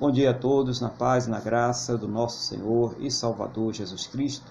[0.00, 4.06] Bom dia a todos, na paz e na graça do nosso Senhor e Salvador Jesus
[4.06, 4.50] Cristo.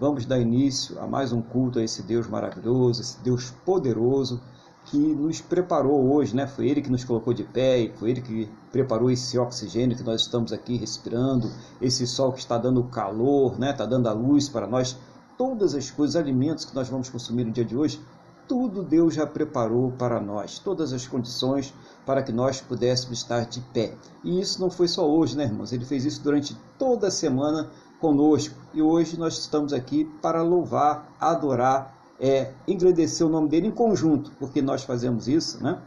[0.00, 4.40] Vamos dar início a mais um culto a esse Deus maravilhoso, esse Deus poderoso
[4.86, 6.46] que nos preparou hoje, né?
[6.46, 10.02] Foi Ele que nos colocou de pé e foi Ele que preparou esse oxigênio que
[10.02, 11.50] nós estamos aqui respirando,
[11.82, 13.72] esse sol que está dando calor, né?
[13.72, 14.96] Está dando a luz para nós.
[15.36, 18.00] Todas as coisas, alimentos que nós vamos consumir no dia de hoje,
[18.48, 21.72] tudo Deus já preparou para nós, todas as condições
[22.06, 23.94] para que nós pudéssemos estar de pé.
[24.24, 25.72] E isso não foi só hoje, né, irmãos?
[25.72, 28.54] Ele fez isso durante toda a semana conosco.
[28.72, 34.32] E hoje nós estamos aqui para louvar, adorar, é, engrandecer o nome dele em conjunto,
[34.38, 35.82] porque nós fazemos isso, né?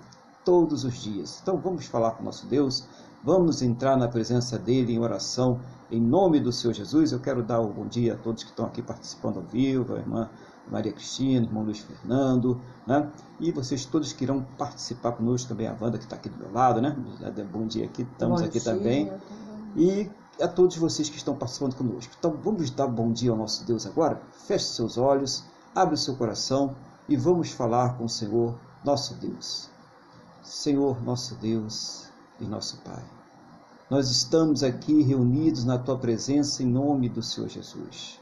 [0.46, 1.40] Todos os dias.
[1.42, 2.88] Então vamos falar com o nosso Deus,
[3.24, 7.12] vamos entrar na presença dele em oração, em nome do Senhor Jesus.
[7.12, 10.00] Eu quero dar um bom dia a todos que estão aqui participando ao vivo, a
[10.00, 10.30] irmã
[10.70, 13.10] Maria Cristina, irmão Luiz Fernando, né?
[13.40, 16.52] E vocês todos que irão participar conosco também, a Wanda que está aqui do meu
[16.52, 16.96] lado, né?
[17.52, 19.12] Bom dia aqui, estamos bom aqui dia, também.
[19.76, 20.10] E
[20.42, 22.14] a todos vocês que estão participando conosco.
[22.18, 24.22] Então vamos dar bom dia ao nosso Deus agora?
[24.32, 25.44] Feche seus olhos,
[25.76, 26.76] abre o seu coração
[27.08, 29.70] e vamos falar com o Senhor, nosso Deus.
[30.42, 32.10] Senhor, nosso Deus
[32.40, 33.04] e nosso Pai.
[33.90, 38.21] Nós estamos aqui reunidos na tua presença em nome do Senhor Jesus.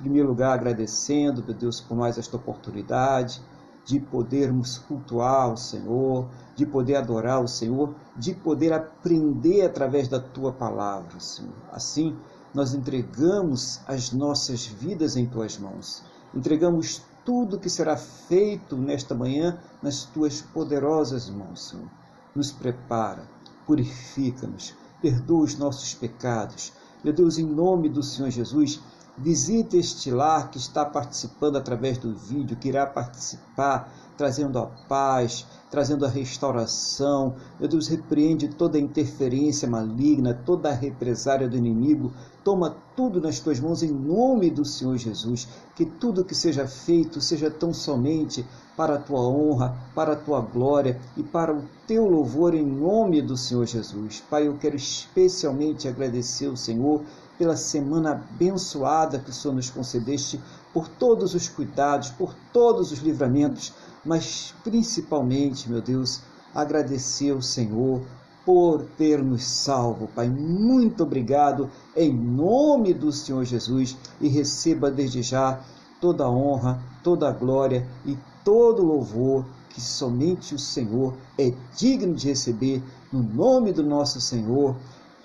[0.00, 3.42] Em primeiro lugar, agradecendo, meu Deus, por mais esta oportunidade
[3.84, 10.18] de podermos cultuar o Senhor, de poder adorar o Senhor, de poder aprender através da
[10.18, 11.52] tua palavra, Senhor.
[11.70, 12.16] Assim,
[12.54, 16.02] nós entregamos as nossas vidas em tuas mãos.
[16.34, 21.90] Entregamos tudo que será feito nesta manhã nas tuas poderosas mãos, Senhor.
[22.34, 23.28] Nos prepara,
[23.66, 26.72] purifica-nos, perdoa os nossos pecados.
[27.04, 28.80] Meu Deus, em nome do Senhor Jesus,
[29.16, 35.46] Visite este lar que está participando através do vídeo, que irá participar, trazendo a paz,
[35.70, 37.36] trazendo a restauração.
[37.58, 42.12] Meu Deus, repreende toda interferência maligna, toda a represária do inimigo.
[42.44, 45.48] Toma tudo nas tuas mãos em nome do Senhor Jesus.
[45.74, 48.44] Que tudo que seja feito seja tão somente
[48.76, 53.22] para a tua honra, para a tua glória e para o teu louvor em nome
[53.22, 54.22] do Senhor Jesus.
[54.28, 57.00] Pai, eu quero especialmente agradecer ao Senhor
[57.40, 60.38] pela semana abençoada que o Senhor nos concedeste,
[60.74, 63.72] por todos os cuidados, por todos os livramentos,
[64.04, 66.20] mas principalmente, meu Deus,
[66.54, 68.02] agradecer ao Senhor
[68.44, 70.28] por ter nos salvo, Pai.
[70.28, 75.60] Muito obrigado em nome do Senhor Jesus e receba desde já
[76.00, 82.14] toda a honra, toda a glória e todo louvor que somente o Senhor é digno
[82.14, 84.76] de receber no nome do nosso Senhor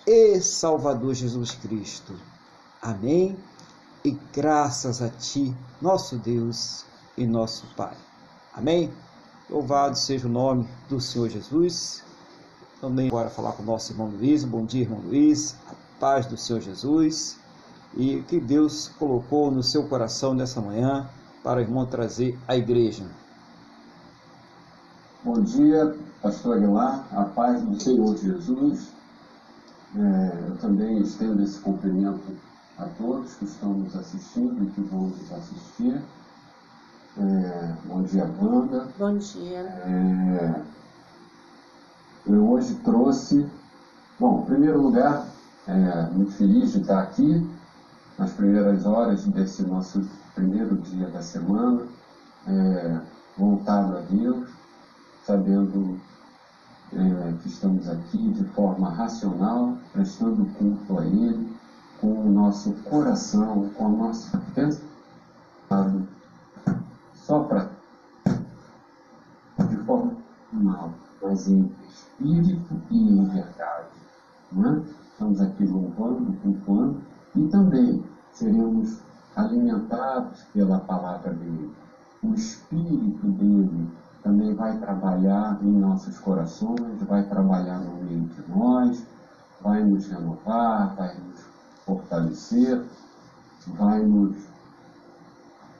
[0.05, 2.13] e Salvador Jesus Cristo.
[2.81, 3.35] Amém.
[4.03, 6.85] E graças a Ti, nosso Deus
[7.17, 7.97] e nosso Pai.
[8.55, 8.89] Amém.
[9.49, 12.01] Louvado seja o nome do Senhor Jesus.
[12.79, 14.45] Também agora falar com o nosso irmão Luiz.
[14.45, 15.57] Bom dia, irmão Luiz.
[15.69, 17.37] A paz do Senhor Jesus.
[17.97, 21.09] E que Deus colocou no seu coração nessa manhã
[21.43, 23.03] para o irmão trazer à igreja.
[25.21, 27.05] Bom dia, pastor Aguilar.
[27.11, 28.87] A paz do Senhor Jesus
[29.97, 32.21] é, eu também estendo esse cumprimento
[32.77, 36.01] a todos que estão nos assistindo e que vão nos assistir.
[37.17, 38.89] É, bom dia, Wanda.
[38.99, 39.59] Bom dia.
[39.59, 40.61] É,
[42.27, 43.49] eu hoje trouxe,
[44.19, 45.25] bom, em primeiro lugar,
[45.65, 47.49] é, muito feliz de estar aqui
[48.17, 51.87] nas primeiras horas desse nosso primeiro dia da semana,
[52.47, 52.99] é,
[53.37, 54.49] voltado a Deus,
[55.25, 55.97] sabendo
[56.91, 61.55] é, que estamos aqui de forma racional, prestando culto a Ele,
[62.01, 66.14] com o nosso coração, com a nossa pensamento,
[67.25, 67.71] só para
[69.67, 70.15] de forma
[70.53, 70.93] normal,
[71.23, 73.89] mas em espírito e em verdade.
[74.51, 74.83] Não é?
[75.11, 77.01] Estamos aqui louvando, cultuando
[77.35, 78.99] e também seremos
[79.35, 81.73] alimentados pela palavra dele.
[82.21, 83.89] O espírito dele
[84.21, 89.03] também vai trabalhar em nossos corações, vai trabalhar no meio de nós,
[89.61, 91.43] vai nos renovar, vai nos
[91.85, 92.83] fortalecer,
[93.67, 94.35] vai nos,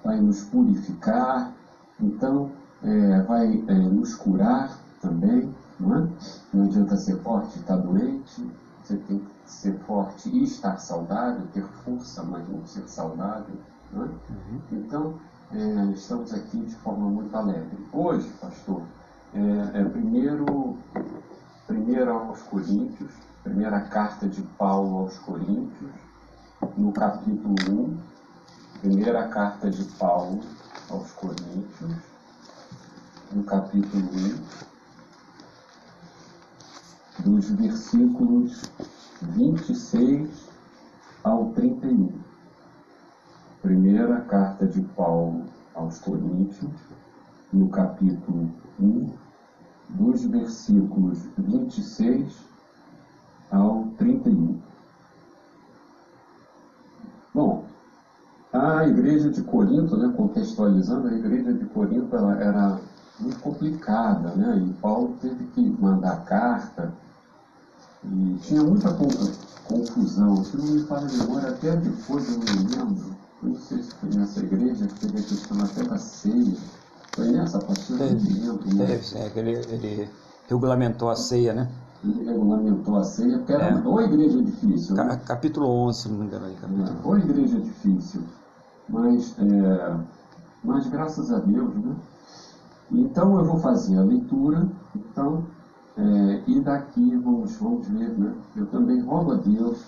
[0.06, 1.52] vai nos purificar,
[2.00, 2.52] então
[2.84, 6.07] é, vai é, nos curar também, não é?
[6.54, 8.52] Não adianta ser forte e estar doente,
[8.84, 13.56] você tem que ser forte e estar saudável, ter força, mas não ser saudável,
[13.92, 14.06] não é?
[14.06, 14.62] Uhum.
[14.74, 15.13] Então,
[15.52, 17.78] é, estamos aqui de forma muito alegre.
[17.92, 18.84] Hoje, pastor,
[19.34, 20.78] é, é primeiro,
[21.66, 23.12] primeiro aos Coríntios,
[23.44, 25.92] primeira carta de Paulo aos Coríntios,
[26.78, 28.15] no capítulo 1,
[28.81, 30.42] primeira carta de Paulo
[30.89, 31.95] aos Coríntios,
[33.31, 34.04] no capítulo
[37.19, 38.63] 1, dos versículos
[39.22, 40.50] 26
[41.24, 42.12] ao 31.
[43.62, 46.71] Primeira carta de Paulo aos Coríntios,
[47.51, 49.13] no capítulo 1,
[49.89, 52.38] dos versículos 26
[53.51, 54.62] ao 31.
[57.33, 57.66] Bom,
[58.56, 62.80] a igreja de Corinto, né, contextualizando, a igreja de Corinto ela era
[63.19, 64.63] muito complicada, né?
[64.66, 66.94] E Paulo teve que mandar carta
[68.04, 68.94] e tinha muita
[69.68, 70.44] confusão.
[70.44, 74.10] Se não me fala de memória, até depois eu me lembro, não sei se foi
[74.10, 76.57] nessa igreja que teve a questão até da ceia.
[77.16, 78.00] Foi nessa, pastor?
[78.02, 78.75] Eu não lembro.
[78.75, 78.86] Né?
[78.86, 80.10] Teve, é, ele, ele
[80.50, 81.69] regulamentou a ceia, né?
[82.04, 83.74] Ele regulamentou a ceia, porque era é.
[83.75, 84.96] uma igreja difícil.
[84.96, 85.22] Né?
[85.25, 86.46] Capítulo 11, se não me engano.
[86.46, 86.88] Aí, capítulo.
[86.88, 88.22] É, ou igreja difícil.
[88.88, 89.98] Mas, é,
[90.64, 91.96] mas graças a Deus, né?
[92.92, 95.44] Então eu vou fazer a leitura, então,
[95.98, 98.36] é, e daqui vamos, vamos ver, né?
[98.56, 99.84] Eu também rogo a Deus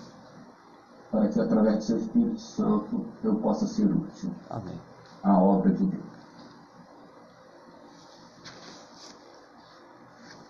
[1.10, 4.78] para que através do seu Espírito Santo eu possa ser útil Amém.
[5.22, 6.18] à obra de Deus.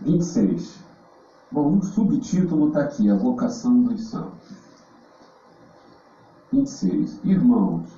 [0.00, 0.78] 26.
[1.50, 4.58] Bom, o subtítulo está aqui, a vocação dos santos.
[6.52, 7.20] 26.
[7.24, 7.97] Irmãos,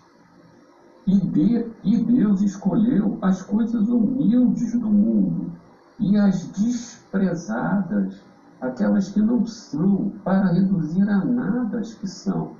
[1.11, 5.51] E, de, e Deus escolheu as coisas humildes do mundo
[5.99, 8.21] e as desprezadas
[8.61, 12.53] aquelas que não são, para reduzir a nada as que são,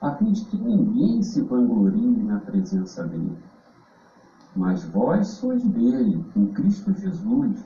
[0.00, 3.36] a fim de que ninguém se vanglorie na presença dele.
[4.56, 7.62] Mas vós sois dele, em Cristo Jesus,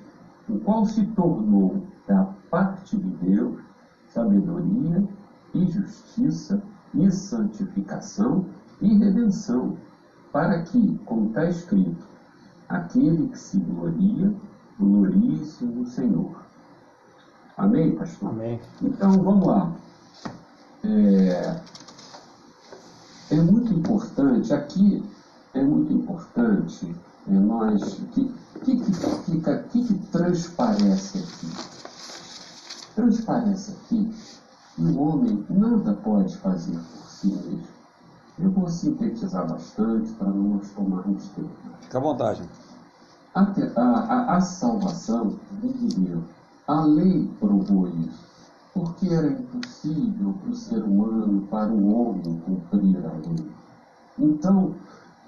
[0.49, 3.61] o qual se tornou da parte de Deus
[4.09, 5.07] sabedoria
[5.55, 6.61] e justiça
[6.95, 8.47] e santificação
[8.81, 9.77] e redenção,
[10.37, 12.05] para que, como está escrito,
[12.69, 14.35] aquele que se gloria,
[14.79, 16.43] glorie-se no Senhor.
[17.57, 18.29] Amém, pastor?
[18.29, 18.61] Amém.
[18.83, 19.73] Então, vamos lá.
[20.85, 21.61] É,
[23.31, 25.03] é muito importante, aqui
[25.55, 26.95] é muito importante
[27.27, 27.99] é, nós.
[27.99, 28.31] O que,
[28.63, 32.95] que, que fica, que, que transparece aqui?
[32.95, 34.15] Transparece aqui
[34.75, 37.76] que o homem nada pode fazer por si mesmo.
[38.39, 41.49] Eu vou sintetizar bastante para não nos tomarmos tempo.
[41.81, 42.43] Fica à vontade.
[43.35, 46.25] A, a, a, a salvação Deus.
[46.69, 48.27] A lei provou isso,
[48.75, 53.51] porque era impossível para o ser humano, para o homem, cumprir a lei.
[54.19, 54.75] Então,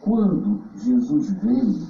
[0.00, 1.87] quando Jesus veio,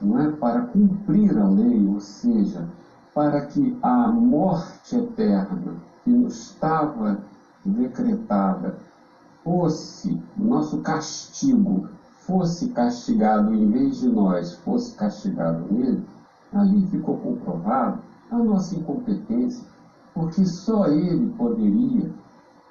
[0.00, 2.68] não é para cumprir a lei, ou seja,
[3.14, 7.22] para que a morte eterna que nos estava
[7.64, 8.76] decretada
[9.44, 11.88] fosse, nosso castigo
[12.20, 16.04] fosse castigado em vez de nós, fosse castigado nele,
[16.52, 17.98] ali ficou comprovado
[18.30, 19.66] a nossa incompetência,
[20.14, 22.10] porque só ele poderia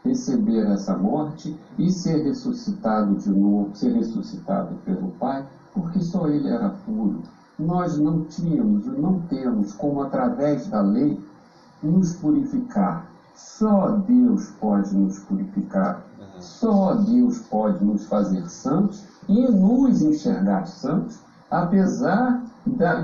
[0.03, 6.49] receber essa morte e ser ressuscitado de novo, ser ressuscitado pelo Pai, porque só ele
[6.49, 7.21] era puro.
[7.59, 11.19] Nós não tínhamos e não temos como, através da lei,
[11.83, 13.05] nos purificar.
[13.35, 16.03] Só Deus pode nos purificar.
[16.41, 21.19] Só Deus pode nos fazer santos e nos enxergar santos,
[21.49, 22.43] apesar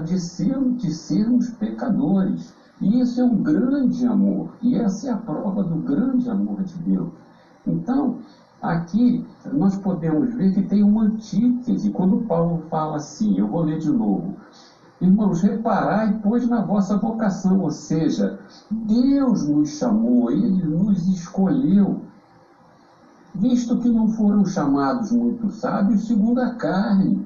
[0.06, 2.53] de, ser, de sermos pecadores.
[2.82, 6.77] E isso é um grande amor, e essa é a prova do grande amor de
[6.79, 7.10] Deus.
[7.65, 8.20] Então,
[8.62, 13.79] aqui nós podemos ver que tem uma antítese, quando Paulo fala assim, eu vou ler
[13.79, 14.36] de novo.
[15.00, 18.39] Irmãos, reparai, pois, na vossa vocação, ou seja,
[18.70, 22.01] Deus nos chamou, Ele nos escolheu,
[23.39, 27.25] visto que não foram chamados muitos sábios segundo a carne.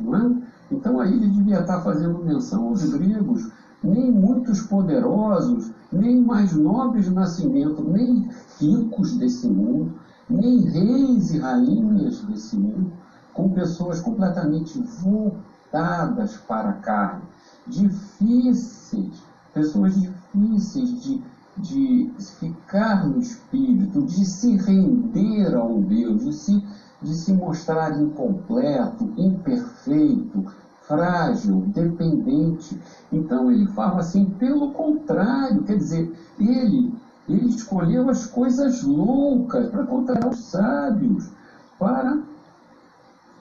[0.00, 0.74] É?
[0.74, 3.50] Então aí ele devia estar fazendo menção aos gregos,
[3.82, 8.28] nem muitos poderosos, nem mais nobres de nascimento, nem
[8.58, 9.94] ricos desse mundo,
[10.28, 12.92] nem reis e rainhas desse mundo,
[13.34, 17.22] com pessoas completamente voltadas para a carne,
[17.66, 21.22] difíceis, pessoas difíceis de,
[21.60, 26.64] de ficar no espírito, de se render ao Deus, de se,
[27.02, 30.46] de se mostrar incompleto, imperfeito,
[30.82, 32.80] frágil, dependente.
[33.12, 36.92] Então ele fala assim, pelo contrário, quer dizer, ele,
[37.28, 41.30] ele escolheu as coisas loucas para contar os sábios,
[41.78, 42.18] para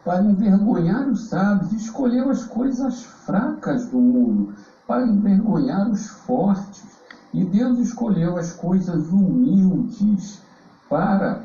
[0.03, 4.55] para envergonhar os sábios, escolheu as coisas fracas do mundo
[4.87, 6.98] para envergonhar os fortes.
[7.33, 10.41] E Deus escolheu as coisas humildes
[10.89, 11.43] para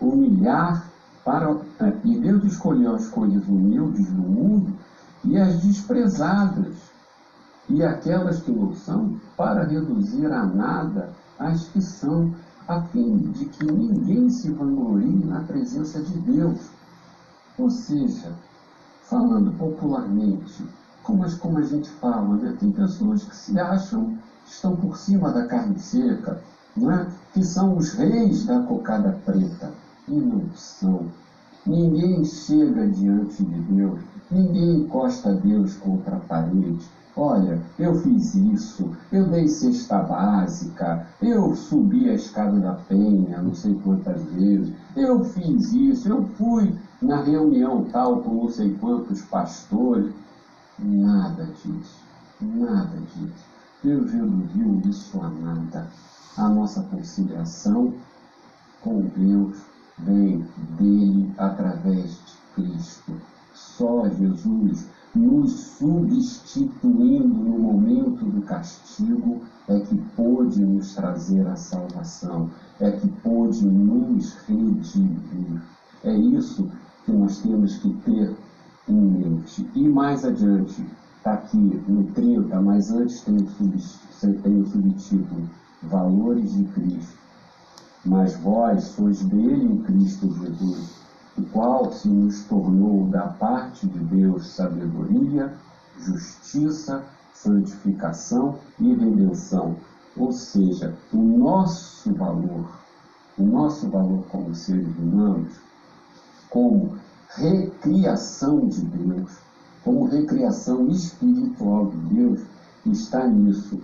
[0.00, 0.86] humilhar,
[1.24, 1.54] para,
[2.04, 4.72] e Deus escolheu as coisas humildes do mundo
[5.22, 6.76] e as desprezadas,
[7.68, 12.34] e aquelas que não são, para reduzir a nada as que são,
[12.66, 16.70] a fim de que ninguém se vanglorie na presença de Deus.
[17.58, 18.32] Ou seja,
[19.02, 20.64] falando popularmente,
[21.02, 22.56] como, como a gente fala, né?
[22.58, 24.18] tem pessoas que se acham
[24.50, 26.42] estão por cima da carne seca,
[26.78, 27.06] é?
[27.32, 29.72] que são os reis da cocada preta,
[30.08, 31.06] e não são.
[31.66, 36.88] Ninguém chega diante de Deus, ninguém encosta Deus contra a parede.
[37.16, 43.54] Olha, eu fiz isso, eu dei cesta básica, eu subi a escada da penha não
[43.54, 49.20] sei quantas vezes, eu fiz isso, eu fui na reunião tal com não sei quantos
[49.22, 50.12] pastores.
[50.78, 52.00] Nada disso,
[52.40, 53.49] nada disso.
[53.82, 55.88] Deus reduziu isso a nada.
[56.36, 57.94] A nossa conciliação
[58.82, 59.56] com Deus
[59.98, 60.46] vem
[60.78, 63.12] dele através de Cristo.
[63.54, 72.50] Só Jesus nos substituindo no momento do castigo é que pôde nos trazer a salvação,
[72.80, 75.62] é que pôde nos redimir.
[76.04, 76.70] É isso
[77.04, 78.36] que nós temos que ter
[78.88, 79.68] em mente.
[79.74, 80.84] E mais adiante,
[81.20, 83.44] está aqui no 30, mas antes tem o,
[84.42, 85.50] tem o subtítulo
[85.82, 87.18] Valores de Cristo.
[88.06, 90.94] Mas vós sois dele em Cristo Jesus,
[91.36, 95.54] o qual se nos tornou da parte de Deus sabedoria,
[95.98, 99.76] justiça, santificação e redenção.
[100.16, 102.66] Ou seja, o nosso valor,
[103.38, 105.52] o nosso valor como seres humanos,
[106.48, 106.98] como
[107.28, 109.49] recriação de Deus,
[109.84, 112.40] como recriação espiritual de Deus,
[112.86, 113.80] está nisso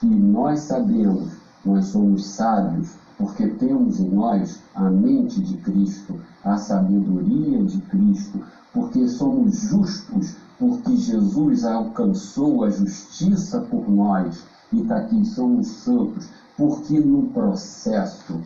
[0.00, 1.32] que nós sabemos,
[1.64, 8.40] nós somos sábios, porque temos em nós a mente de Cristo, a sabedoria de Cristo,
[8.72, 16.28] porque somos justos, porque Jesus alcançou a justiça por nós e está aqui, somos santos,
[16.56, 18.40] porque no processo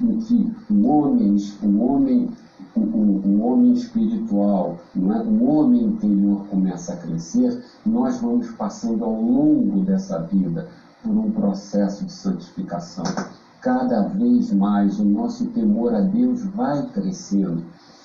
[0.00, 2.30] em que o homem, o homem
[2.74, 5.22] o, o, o, homem espiritual, não é?
[5.22, 10.68] o homem interior começa a crescer, nós vamos passando ao longo dessa vida
[11.02, 13.04] por um processo de santificação.
[13.60, 17.64] Cada vez mais o nosso temor a Deus vai crescendo,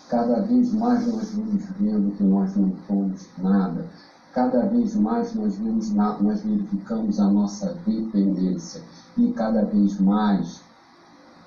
[0.09, 3.85] cada vez mais nós vamos vendo que nós não somos nada,
[4.33, 8.81] cada vez mais nós, vemos, nós verificamos a nossa dependência
[9.15, 10.61] e cada vez mais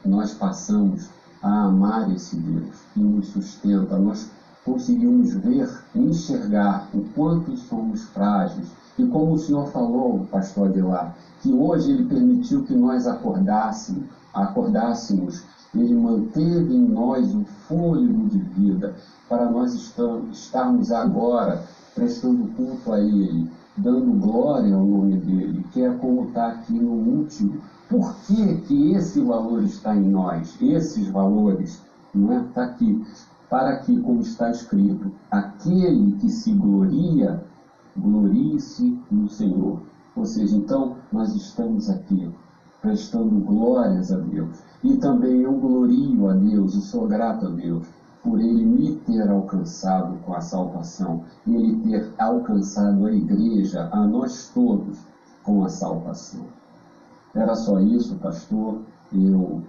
[0.04, 1.08] nós passamos
[1.42, 3.98] a amar esse Deus que nos sustenta.
[3.98, 4.30] Nós
[4.64, 8.68] conseguimos ver, enxergar o quanto somos frágeis.
[8.98, 15.44] E como o Senhor falou, pastor Adelar, que hoje Ele permitiu que nós acordássemos, acordássemos
[15.74, 18.94] Ele manteve em nós o fôlego de vida
[19.28, 19.74] para nós
[20.32, 21.62] estarmos agora
[21.94, 26.92] prestando culto a Ele, dando glória ao nome dEle, que é como está aqui no
[26.92, 30.60] último por que, que esse valor está em nós?
[30.60, 31.82] Esses valores,
[32.14, 32.40] não é?
[32.40, 33.04] Está aqui.
[33.48, 37.44] Para que, como está escrito, aquele que se gloria,
[37.96, 39.80] glorie-se no Senhor.
[40.16, 42.28] Ou seja, então, nós estamos aqui
[42.82, 44.58] prestando glórias a Deus.
[44.82, 47.86] E também eu glorio a Deus e sou grato a Deus
[48.22, 54.50] por Ele me ter alcançado com a salvação, Ele ter alcançado a igreja, a nós
[54.52, 54.98] todos,
[55.44, 56.44] com a salvação.
[57.36, 58.80] Era só isso, pastor.
[59.12, 59.62] Eu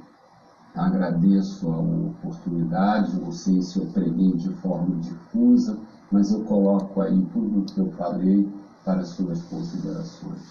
[0.74, 3.20] agradeço a oportunidade.
[3.20, 5.78] Não sei se eu preguei de forma difusa,
[6.10, 8.50] mas eu coloco aí tudo o que eu falei
[8.86, 10.42] para as suas considerações.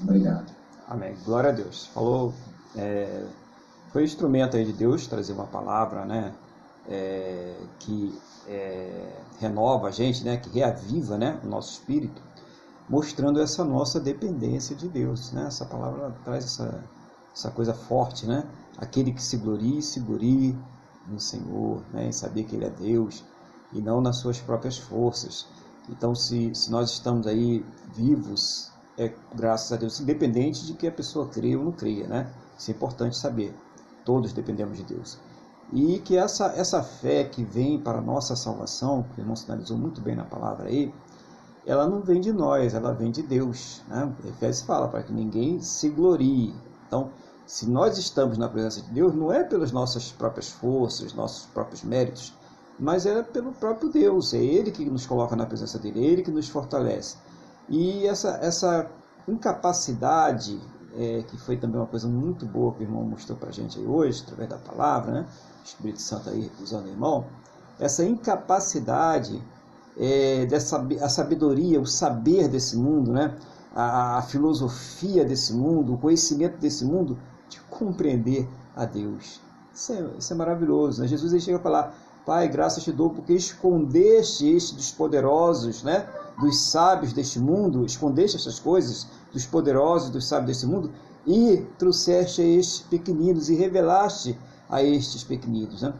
[0.00, 0.52] Obrigado.
[0.88, 1.14] Amém.
[1.24, 1.86] Glória a Deus.
[1.86, 2.34] Falou,
[2.74, 3.24] é,
[3.92, 6.32] foi instrumento aí de Deus trazer uma palavra, né?
[6.88, 10.36] É, que é, renova a gente, né?
[10.36, 11.38] Que reaviva, né?
[11.44, 12.20] O nosso espírito
[12.88, 15.32] mostrando essa nossa dependência de Deus.
[15.32, 15.46] Né?
[15.46, 16.84] Essa palavra traz essa,
[17.34, 18.44] essa coisa forte, né?
[18.78, 20.56] Aquele que se glorie, se glorie
[21.06, 22.08] no Senhor, né?
[22.08, 23.24] em saber que Ele é Deus
[23.72, 25.46] e não nas suas próprias forças.
[25.88, 27.64] Então, se, se nós estamos aí
[27.94, 32.32] vivos, é graças a Deus, independente de que a pessoa creia ou não creia, né?
[32.58, 33.54] Isso é importante saber.
[34.04, 35.18] Todos dependemos de Deus.
[35.72, 39.76] E que essa, essa fé que vem para a nossa salvação, que o irmão sinalizou
[39.76, 40.92] muito bem na palavra aí,
[41.66, 43.82] ela não vem de nós, ela vem de Deus.
[43.88, 44.12] Né?
[44.26, 46.54] Efésios fala para que ninguém se glorie.
[46.86, 47.10] Então,
[47.46, 51.82] se nós estamos na presença de Deus, não é pelas nossas próprias forças, nossos próprios
[51.82, 52.32] méritos,
[52.78, 56.22] mas é pelo próprio Deus, é Ele que nos coloca na presença dele, é Ele
[56.22, 57.16] que nos fortalece.
[57.68, 58.90] E essa, essa
[59.28, 60.60] incapacidade,
[60.96, 63.78] é, que foi também uma coisa muito boa que o irmão mostrou para a gente
[63.78, 65.26] aí hoje, através da palavra, né?
[65.60, 67.26] o Espírito Santo aí usando o irmão,
[67.78, 69.42] essa incapacidade
[69.96, 73.34] é, dessa a sabedoria, o saber desse mundo, né?
[73.74, 79.40] a, a filosofia desse mundo, o conhecimento desse mundo, de compreender a Deus.
[79.74, 81.02] Isso é, isso é maravilhoso.
[81.02, 81.08] Né?
[81.08, 86.08] Jesus chega a falar, Pai, graças te dou porque escondeste este dos poderosos, né?
[86.40, 90.90] dos sábios deste mundo, escondeste essas coisas dos poderosos, dos sábios deste mundo,
[91.26, 95.82] e trouxeste a estes pequeninos e revelaste a estes pequeninos.
[95.82, 95.92] Né?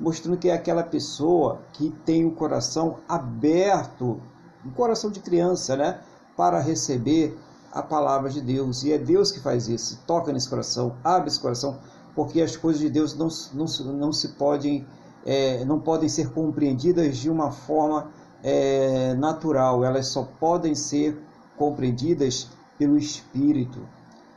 [0.00, 4.20] Mostrando que é aquela pessoa que tem o coração aberto,
[4.66, 6.00] um coração de criança, né?
[6.36, 7.38] para receber
[7.70, 8.82] a palavra de Deus.
[8.82, 11.78] E é Deus que faz isso, toca nesse coração, abre esse coração,
[12.14, 14.86] porque as coisas de Deus não, não, não se podem
[15.24, 18.10] é, não podem ser compreendidas de uma forma
[18.42, 21.20] é, natural, elas só podem ser
[21.56, 23.86] compreendidas pelo Espírito,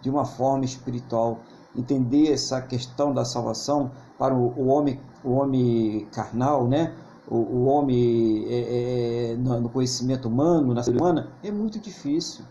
[0.01, 1.39] de uma forma espiritual.
[1.75, 6.93] Entender essa questão da salvação para o, homem, o homem carnal, né?
[7.27, 12.45] o, o homem é, é, no conhecimento humano, na humana, é muito difícil.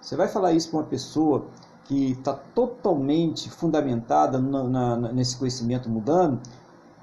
[0.00, 1.46] Você vai falar isso para uma pessoa
[1.84, 6.40] que está totalmente fundamentada na, na, nesse conhecimento mudando,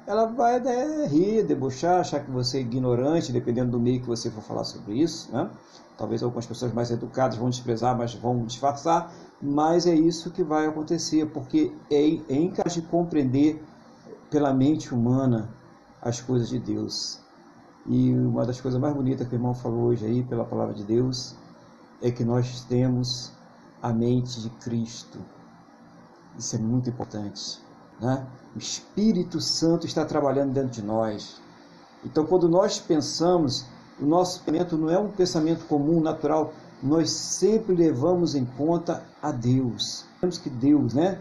[0.09, 4.31] ela vai né, rir, debochar, achar que você é ignorante, dependendo do meio que você
[4.31, 5.31] for falar sobre isso.
[5.31, 5.47] Né?
[5.95, 9.13] Talvez algumas pessoas mais educadas vão desprezar, mas vão disfarçar.
[9.39, 13.63] Mas é isso que vai acontecer, porque é, é incapaz de compreender
[14.31, 15.47] pela mente humana
[16.01, 17.19] as coisas de Deus.
[17.85, 20.83] E uma das coisas mais bonitas que o irmão falou hoje aí, pela palavra de
[20.83, 21.35] Deus,
[22.01, 23.31] é que nós temos
[23.79, 25.19] a mente de Cristo.
[26.35, 27.68] Isso é muito importante.
[27.99, 28.25] Né?
[28.55, 31.39] O Espírito Santo está trabalhando dentro de nós.
[32.03, 33.65] Então, quando nós pensamos,
[33.99, 39.31] o nosso pensamento não é um pensamento comum, natural, nós sempre levamos em conta a
[39.31, 40.05] Deus.
[40.21, 41.19] Temos que Deus, né?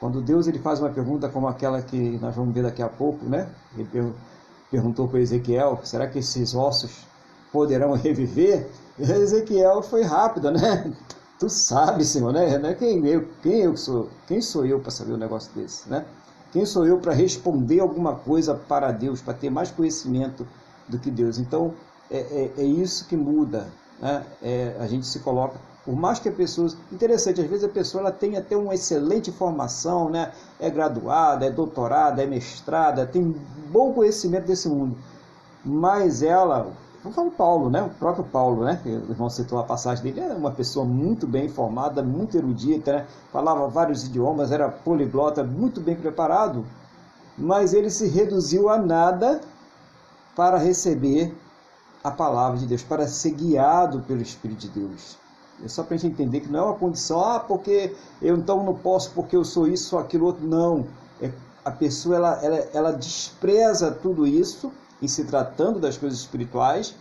[0.00, 3.24] Quando Deus ele faz uma pergunta como aquela que nós vamos ver daqui a pouco,
[3.24, 3.48] né?
[3.76, 4.12] Ele
[4.70, 7.06] perguntou para Ezequiel: será que esses ossos
[7.52, 8.68] poderão reviver?
[8.98, 10.92] E Ezequiel foi rápido, né?
[11.38, 12.54] Tu sabe, Senhor, né?
[12.54, 14.08] É quem eu, quem eu sou?
[14.26, 16.04] Quem sou eu para saber um negócio desse, né?
[16.52, 20.46] Quem sou eu para responder alguma coisa para Deus, para ter mais conhecimento
[20.88, 21.38] do que Deus?
[21.38, 21.74] Então,
[22.10, 23.68] é, é, é isso que muda,
[24.00, 24.24] né?
[24.42, 28.00] É, a gente se coloca, por mais que a pessoa, interessante, às vezes a pessoa
[28.00, 30.32] ela tem até uma excelente formação, né?
[30.58, 33.36] É graduada, é doutorada, é mestrada, tem
[33.70, 34.96] bom conhecimento desse mundo,
[35.64, 36.72] mas ela
[37.08, 37.82] Vamos falar o Paulo, né?
[37.82, 38.80] O próprio Paulo, né?
[38.84, 43.06] O irmão citou a passagem dele, era uma pessoa muito bem informada, muito erudita, né?
[43.32, 46.66] falava vários idiomas, era poliglota, muito bem preparado,
[47.36, 49.40] mas ele se reduziu a nada
[50.36, 51.34] para receber
[52.04, 55.16] a palavra de Deus, para ser guiado pelo Espírito de Deus.
[55.64, 58.62] É só para a gente entender que não é uma condição, ah, porque eu então
[58.62, 60.46] não posso, porque eu sou isso aquilo outro.
[60.46, 60.86] Não.
[61.22, 61.32] É,
[61.64, 66.94] a pessoa ela, ela, ela despreza tudo isso em se tratando das coisas espirituais,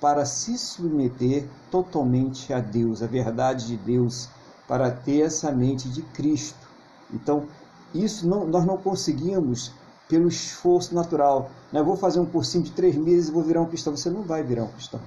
[0.00, 4.28] para se submeter totalmente a Deus, a verdade de Deus,
[4.66, 6.68] para ter essa mente de Cristo.
[7.12, 7.48] Então,
[7.94, 9.72] isso não, nós não conseguimos
[10.08, 11.50] pelo esforço natural.
[11.72, 11.82] Né?
[11.82, 13.96] vou fazer um cursinho de três meses e vou virar um cristão.
[13.96, 15.00] Você não vai virar um cristão.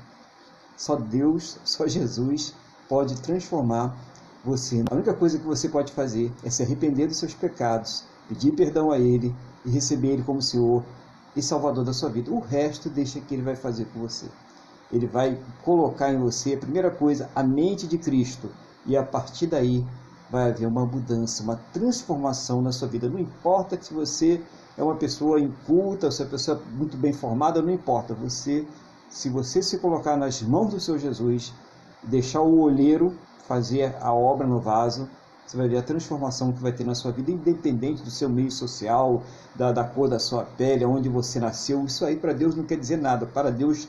[0.78, 2.54] Só Deus, só Jesus
[2.90, 3.96] pode transformar
[4.44, 4.84] você.
[4.90, 8.92] A única coisa que você pode fazer é se arrepender dos seus pecados, pedir perdão
[8.92, 9.34] a Ele
[9.66, 10.84] e receber Ele como Senhor
[11.36, 12.32] e Salvador da sua vida.
[12.32, 14.28] O resto deixa que Ele vai fazer com você.
[14.92, 18.50] Ele vai colocar em você, a primeira coisa, a mente de Cristo.
[18.86, 19.86] E a partir daí
[20.30, 23.10] vai haver uma mudança, uma transformação na sua vida.
[23.10, 24.42] Não importa se você
[24.78, 28.14] é uma pessoa inculta, se é uma pessoa muito bem formada, não importa.
[28.16, 28.68] Você,
[29.10, 31.54] se você se colocar nas mãos do seu Jesus,
[32.04, 33.16] deixar o olheiro
[33.48, 35.10] fazer a obra no vaso,
[35.46, 38.50] você vai ver a transformação que vai ter na sua vida, independente do seu meio
[38.52, 39.22] social,
[39.56, 41.84] da, da cor da sua pele, onde você nasceu.
[41.86, 43.26] Isso aí para Deus não quer dizer nada.
[43.26, 43.88] Para Deus,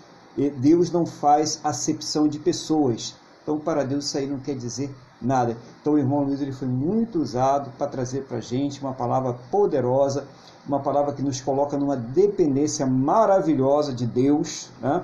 [0.57, 3.15] Deus não faz acepção de pessoas.
[3.43, 5.57] Então, para Deus, isso aí não quer dizer nada.
[5.81, 9.33] Então, o irmão Luiz ele foi muito usado para trazer para a gente uma palavra
[9.51, 10.27] poderosa,
[10.67, 15.03] uma palavra que nos coloca numa dependência maravilhosa de Deus, né?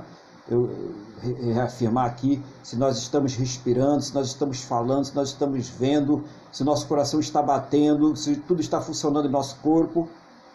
[0.48, 0.70] eu
[1.22, 6.64] reafirmar aqui, se nós estamos respirando, se nós estamos falando, se nós estamos vendo, se
[6.64, 10.08] nosso coração está batendo, se tudo está funcionando em nosso corpo,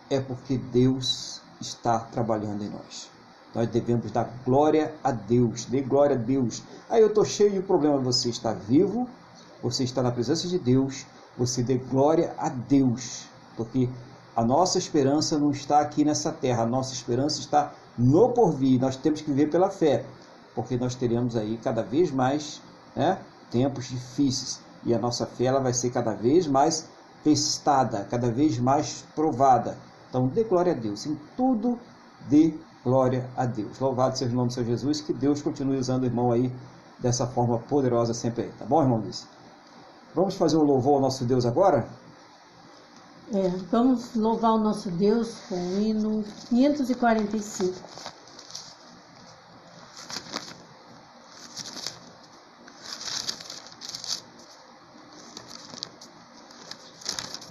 [0.09, 3.09] é porque Deus está trabalhando em nós.
[3.55, 6.63] Nós devemos dar glória a Deus, dê glória a Deus.
[6.89, 9.07] Aí eu estou cheio de problema, você está vivo,
[9.61, 11.05] você está na presença de Deus,
[11.37, 13.89] você dê glória a Deus, porque
[14.35, 18.81] A nossa esperança não está aqui nessa terra, a nossa esperança está no porvir.
[18.81, 20.05] Nós temos que viver pela fé,
[20.55, 22.61] porque nós teremos aí cada vez mais
[22.95, 23.17] né,
[23.49, 26.87] tempos difíceis e a nossa fé ela vai ser cada vez mais
[27.23, 29.77] testada, cada vez mais provada.
[30.09, 31.05] Então, dê glória a Deus.
[31.05, 31.79] Em tudo,
[32.29, 33.79] dê glória a Deus.
[33.79, 35.01] Louvado seja o nome do Senhor Jesus.
[35.01, 36.53] Que Deus continue usando o irmão aí
[36.99, 38.51] dessa forma poderosa sempre aí.
[38.59, 39.25] Tá bom, irmão Luiz?
[40.13, 41.87] Vamos fazer um louvor ao nosso Deus agora?
[43.33, 47.73] É, vamos louvar o nosso Deus com o hino 545.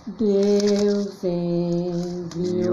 [0.06, 2.72] Deus enviou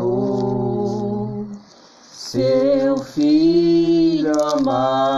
[2.11, 5.08] seu Filho amado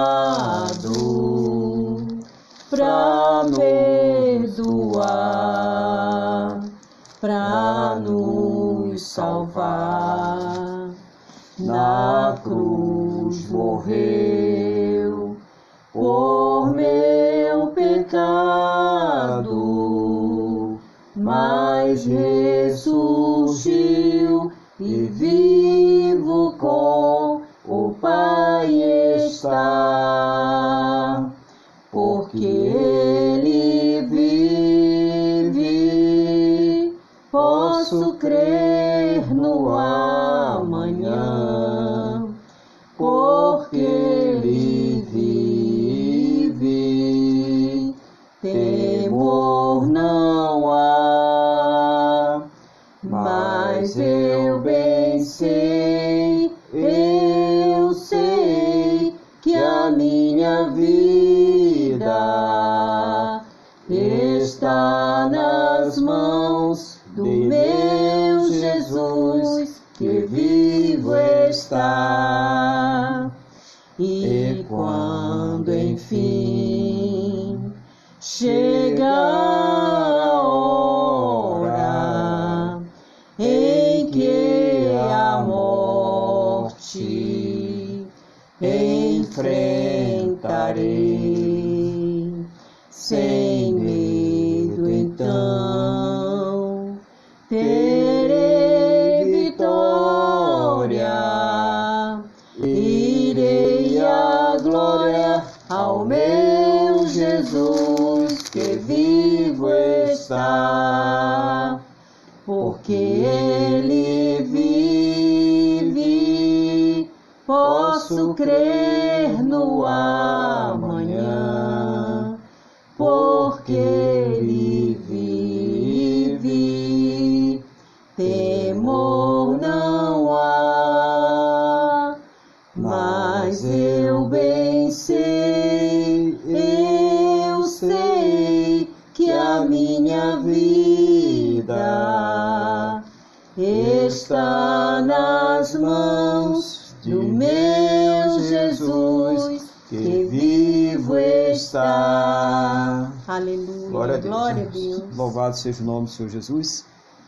[155.52, 156.86] Louvado seja o nome do Senhor Jesus.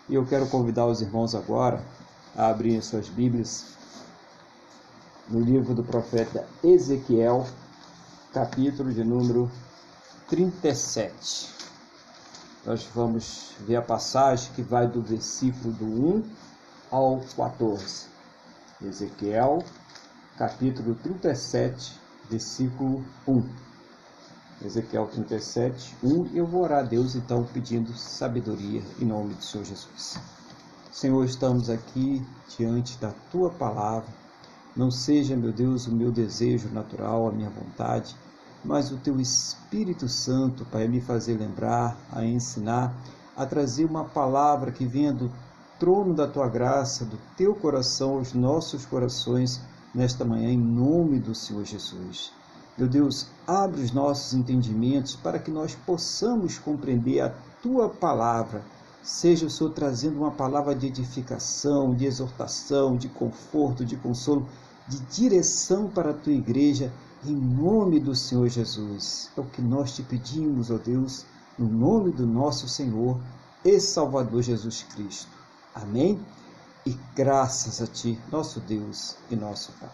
[0.08, 1.84] E eu quero convidar os irmãos agora
[2.36, 3.66] a abrirem suas Bíblias
[5.28, 7.46] no livro do profeta Ezequiel,
[8.34, 9.52] capítulo de número
[10.30, 11.50] 37.
[12.66, 16.24] Nós vamos ver a passagem que vai do versículo do 1
[16.92, 18.08] ao 14.
[18.82, 19.64] Ezequiel,
[20.38, 23.73] capítulo 37, versículo 1.
[24.66, 26.28] Ezequiel 37, 1.
[26.34, 30.18] Eu vou orar a Deus então pedindo sabedoria em nome do Senhor Jesus.
[30.90, 32.26] Senhor, estamos aqui
[32.58, 34.08] diante da tua palavra.
[34.74, 38.16] Não seja, meu Deus, o meu desejo natural, a minha vontade,
[38.64, 42.96] mas o teu Espírito Santo para me fazer lembrar, a ensinar,
[43.36, 45.30] a trazer uma palavra que venha do
[45.78, 49.60] trono da tua graça, do teu coração aos nossos corações
[49.94, 52.32] nesta manhã, em nome do Senhor Jesus.
[52.78, 57.30] Meu Deus, abre os nossos entendimentos para que nós possamos compreender a
[57.62, 58.64] tua palavra.
[59.04, 64.48] Seja o Senhor trazendo uma palavra de edificação, de exortação, de conforto, de consolo,
[64.88, 66.92] de direção para a tua igreja,
[67.24, 69.30] em nome do Senhor Jesus.
[69.38, 71.26] É o que nós te pedimos, ó Deus,
[71.58, 73.20] no nome do nosso Senhor
[73.64, 75.32] e Salvador Jesus Cristo.
[75.76, 76.20] Amém?
[76.86, 79.90] E graças a Ti, nosso Deus e nosso Pai.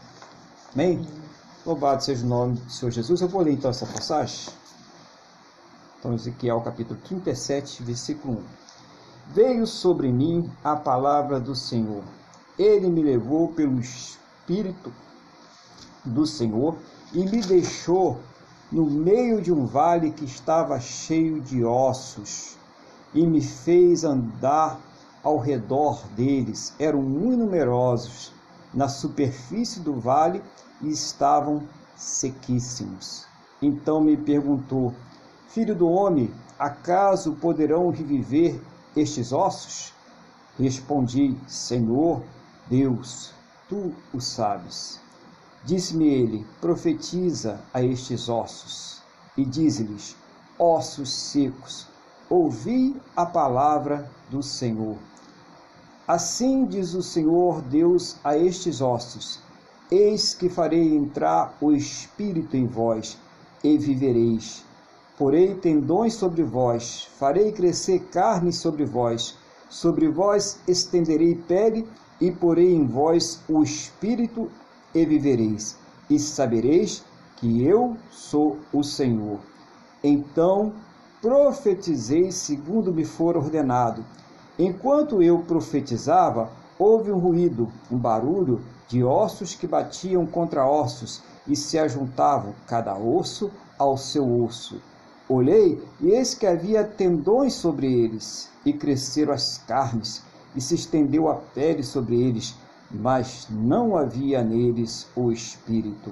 [0.74, 1.06] Amém?
[1.70, 3.22] Louvado seja o nome do Senhor Jesus.
[3.22, 4.52] Eu vou ler então essa passagem.
[6.00, 8.44] Então, Ezequiel capítulo 37, versículo 1.
[9.36, 12.04] veio sobre mim a palavra do Senhor.
[12.58, 14.92] Ele me levou pelo Espírito
[16.04, 16.76] do Senhor
[17.14, 18.18] e me deixou
[18.72, 22.58] no meio de um vale que estava cheio de ossos
[23.14, 24.80] e me fez andar
[25.22, 26.74] ao redor deles.
[26.80, 28.32] Eram muito numerosos
[28.74, 30.42] na superfície do vale
[30.82, 31.64] e estavam
[31.96, 33.26] sequíssimos.
[33.62, 34.94] Então me perguntou:
[35.50, 38.60] Filho do homem, acaso poderão reviver
[38.96, 39.94] estes ossos?
[40.58, 42.24] Respondi: Senhor
[42.68, 43.34] Deus,
[43.68, 45.00] tu o sabes.
[45.64, 49.02] Disse-me ele: Profetiza a estes ossos
[49.36, 50.16] e dize-lhes:
[50.58, 51.88] Ossos secos,
[52.30, 54.98] ouvi a palavra do Senhor.
[56.08, 59.40] Assim diz o Senhor Deus a estes ossos:
[59.92, 63.18] Eis que farei entrar o espírito em vós,
[63.64, 64.64] e vivereis.
[65.18, 69.36] Porei tendões sobre vós, farei crescer carne sobre vós,
[69.68, 71.88] sobre vós estenderei pele,
[72.22, 74.52] e porei em vós o espírito,
[74.94, 75.76] e vivereis.
[76.08, 77.04] E sabereis
[77.38, 79.40] que eu sou o Senhor.
[80.04, 80.74] Então
[81.20, 84.06] profetizei segundo me for ordenado.
[84.58, 91.56] Enquanto eu profetizava, houve um ruído, um barulho de ossos que batiam contra ossos e
[91.56, 94.82] se ajuntavam, cada osso ao seu osso.
[95.30, 100.24] Olhei, e eis que havia tendões sobre eles, e cresceram as carnes,
[100.56, 102.56] e se estendeu a pele sobre eles,
[102.90, 106.12] mas não havia neles o espírito.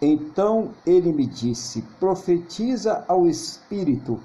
[0.00, 4.20] Então ele me disse: Profetiza ao espírito,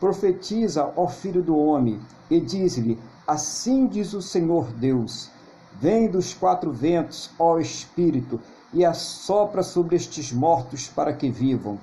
[0.00, 5.30] profetiza ao filho do homem, e diz-lhe: Assim diz o Senhor Deus:
[5.80, 8.40] Vem dos quatro ventos, ó espírito,
[8.72, 11.78] e assopra sobre estes mortos para que vivam.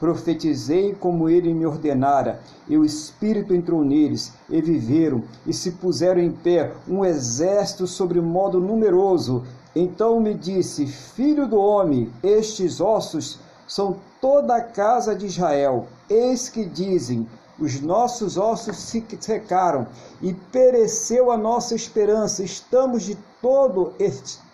[0.00, 6.20] Profetizei como ele me ordenara, e o Espírito entrou neles, e viveram, e se puseram
[6.20, 9.44] em pé um exército sobre modo numeroso.
[9.74, 15.86] Então me disse: Filho do homem, estes ossos são toda a casa de Israel.
[16.10, 17.26] Eis que dizem:
[17.58, 19.86] Os nossos ossos se secaram,
[20.20, 23.92] e pereceu a nossa esperança, estamos de todo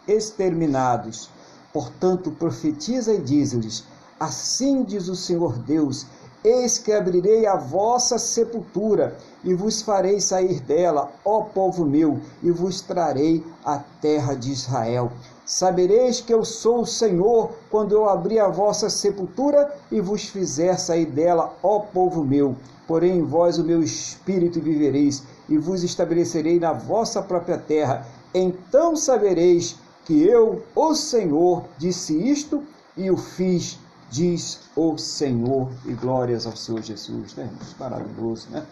[0.06, 1.30] exterminados.
[1.72, 3.84] Portanto, profetiza e diz-lhes:
[4.18, 6.06] Assim diz o Senhor Deus:
[6.44, 12.50] Eis que abrirei a vossa sepultura e vos farei sair dela, ó povo meu, e
[12.50, 15.10] vos trarei a terra de Israel.
[15.50, 20.78] Sabereis que eu sou o Senhor quando eu abrir a vossa sepultura e vos fizer
[20.78, 22.54] sair dela, ó povo meu.
[22.86, 28.06] Porém em vós o meu espírito vivereis e vos estabelecerei na vossa própria terra.
[28.32, 32.62] Então sabereis que eu, o Senhor, disse isto
[32.96, 33.76] e o fiz
[34.08, 37.50] diz o Senhor, e glórias ao Senhor Jesus, né?
[37.76, 38.64] Maravilhoso, né?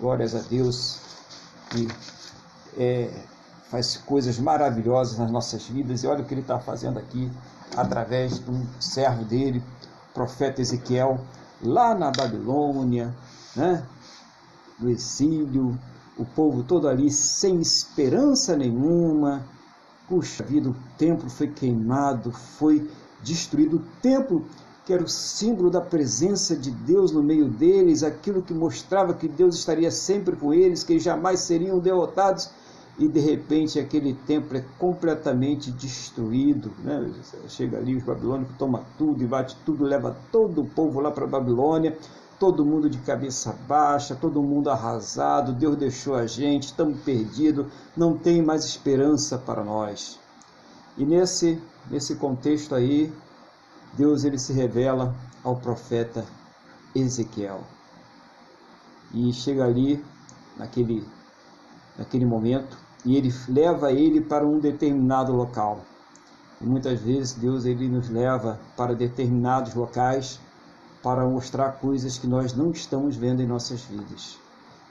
[0.00, 0.98] Glórias a Deus
[1.68, 1.88] que
[2.78, 3.10] é,
[3.72, 7.30] faz coisas maravilhosas nas nossas vidas, e olha o que ele está fazendo aqui
[7.74, 9.62] através de um servo dele,
[10.12, 11.18] profeta Ezequiel,
[11.62, 13.14] lá na Babilônia,
[13.56, 13.82] né?
[14.78, 15.78] No exílio,
[16.18, 19.42] o povo todo ali sem esperança nenhuma.
[20.06, 22.90] Puxa vida, o templo foi queimado, foi
[23.22, 23.76] destruído.
[23.78, 24.44] O templo
[24.84, 29.28] que era o símbolo da presença de Deus no meio deles, aquilo que mostrava que
[29.28, 32.50] Deus estaria sempre com eles, que jamais seriam derrotados,
[32.98, 36.72] e de repente aquele templo é completamente destruído.
[36.84, 37.10] Né?
[37.48, 41.28] Chega ali os babilônicos, toma tudo, bate tudo, leva todo o povo lá para a
[41.28, 41.96] Babilônia,
[42.38, 48.16] todo mundo de cabeça baixa, todo mundo arrasado, Deus deixou a gente, estamos perdidos, não
[48.16, 50.18] tem mais esperança para nós.
[50.98, 53.12] E nesse, nesse contexto aí,
[53.94, 56.24] Deus ele se revela ao profeta
[56.94, 57.62] Ezequiel.
[59.14, 60.02] E chega ali
[60.56, 61.06] naquele
[61.96, 65.80] naquele momento e ele leva ele para um determinado local.
[66.60, 70.38] E muitas vezes Deus ele nos leva para determinados locais
[71.02, 74.38] para mostrar coisas que nós não estamos vendo em nossas vidas.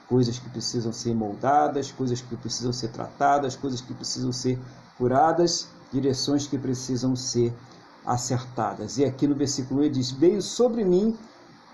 [0.06, 4.58] Coisas que precisam ser moldadas, coisas que precisam ser tratadas, coisas que precisam ser
[4.98, 7.54] curadas, direções que precisam ser
[8.04, 8.98] acertadas.
[8.98, 11.16] E aqui no versículo ele diz: Veio sobre mim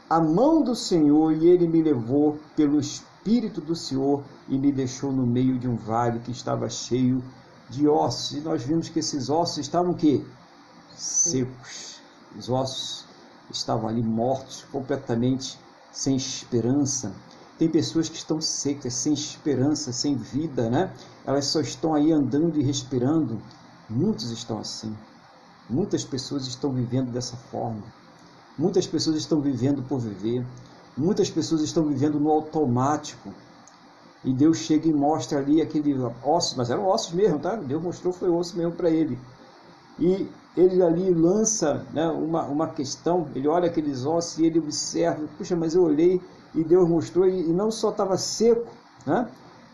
[0.09, 2.81] a mão do Senhor e ele me levou pelo
[3.29, 7.23] Espírito do Senhor e me deixou no meio de um vale que estava cheio
[7.69, 8.39] de ossos.
[8.39, 10.27] E nós vimos que esses ossos estavam que
[10.97, 12.01] secos.
[12.35, 13.05] Os ossos
[13.51, 15.59] estavam ali mortos, completamente
[15.93, 17.13] sem esperança.
[17.59, 20.95] Tem pessoas que estão secas, sem esperança, sem vida, né?
[21.27, 23.43] Elas só estão aí andando e respirando.
[23.91, 24.97] Muitos estão assim.
[25.69, 27.83] Muitas pessoas estão vivendo dessa forma.
[28.57, 30.47] Muitas pessoas estão vivendo por viver.
[30.99, 33.33] Muitas pessoas estão vivendo no automático.
[34.25, 37.55] E Deus chega e mostra ali aquele ossos, mas eram ossos mesmo, tá?
[37.55, 39.17] Deus mostrou foi osso mesmo para ele.
[39.97, 45.25] E ele ali lança né, uma, uma questão, ele olha aqueles ossos e ele observa,
[45.39, 46.21] puxa, mas eu olhei
[46.53, 48.67] e Deus mostrou, e, e não só estava seco,
[49.07, 49.29] né,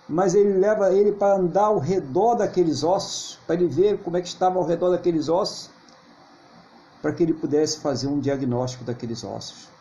[0.06, 4.20] mas ele leva ele para andar ao redor daqueles ossos, para ele ver como é
[4.20, 5.70] que estava ao redor daqueles ossos,
[7.00, 9.73] para que ele pudesse fazer um diagnóstico daqueles ossos.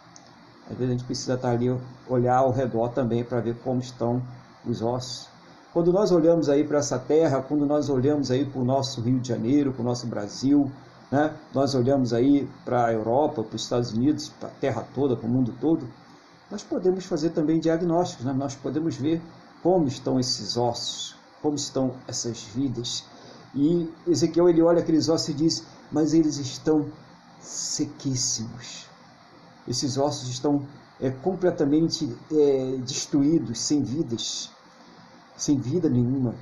[0.69, 1.75] Às vezes a gente precisa estar ali,
[2.07, 4.21] olhar ao redor também para ver como estão
[4.65, 5.27] os ossos.
[5.73, 9.19] Quando nós olhamos aí para essa terra, quando nós olhamos aí para o nosso Rio
[9.19, 10.71] de Janeiro, para o nosso Brasil,
[11.11, 11.33] né?
[11.53, 15.27] nós olhamos aí para a Europa, para os Estados Unidos, para a terra toda, para
[15.27, 15.87] o mundo todo,
[16.49, 18.33] nós podemos fazer também diagnósticos, né?
[18.33, 19.21] nós podemos ver
[19.63, 23.03] como estão esses ossos, como estão essas vidas.
[23.55, 26.87] E Ezequiel ele olha aqueles ossos e diz: Mas eles estão
[27.39, 28.92] sequíssimos.
[29.67, 30.63] Esses ossos estão
[31.01, 34.51] é, completamente é, destruídos, sem vidas,
[35.35, 36.35] sem vida nenhuma.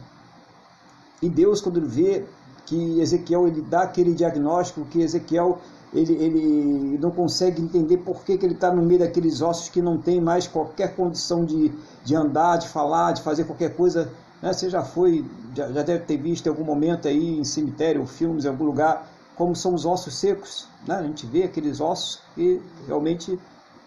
[1.22, 2.26] E Deus, quando vê
[2.66, 5.60] que Ezequiel ele dá aquele diagnóstico, que Ezequiel
[5.94, 9.82] ele, ele não consegue entender por que, que ele está no meio daqueles ossos que
[9.82, 11.72] não tem mais qualquer condição de,
[12.04, 14.10] de andar, de falar, de fazer qualquer coisa.
[14.42, 14.54] Né?
[14.54, 18.46] Você já foi, já, já deve ter visto em algum momento aí em cemitério, filmes,
[18.46, 19.08] em algum lugar,
[19.42, 20.68] como são os ossos secos.
[20.88, 20.94] Né?
[20.94, 23.40] A gente vê aqueles ossos e realmente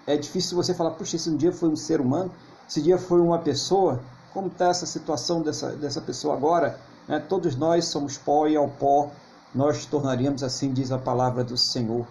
[0.05, 2.33] é difícil você falar, puxa, esse um dia foi um ser humano,
[2.69, 6.81] esse dia foi uma pessoa, como está essa situação dessa, dessa pessoa agora?
[7.07, 7.21] Né?
[7.21, 9.13] Todos nós somos pó e ao pó
[9.55, 12.05] nós tornaríamos assim, diz a palavra do Senhor.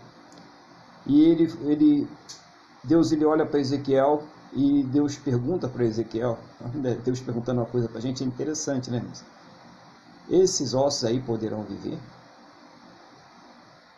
[1.05, 2.07] E ele, ele
[2.81, 6.39] Deus ele olha para Ezequiel e Deus pergunta para Ezequiel,
[7.03, 9.03] Deus perguntando uma coisa para a gente é interessante, né?
[10.29, 11.99] Esses ossos aí poderão viver?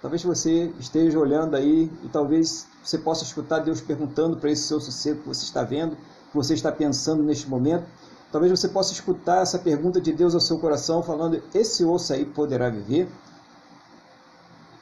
[0.01, 4.79] Talvez você esteja olhando aí e talvez você possa escutar Deus perguntando para esse seu
[4.79, 7.85] sossego que você está vendo, que você está pensando neste momento.
[8.31, 12.25] Talvez você possa escutar essa pergunta de Deus ao seu coração, falando: esse osso aí
[12.25, 13.09] poderá viver?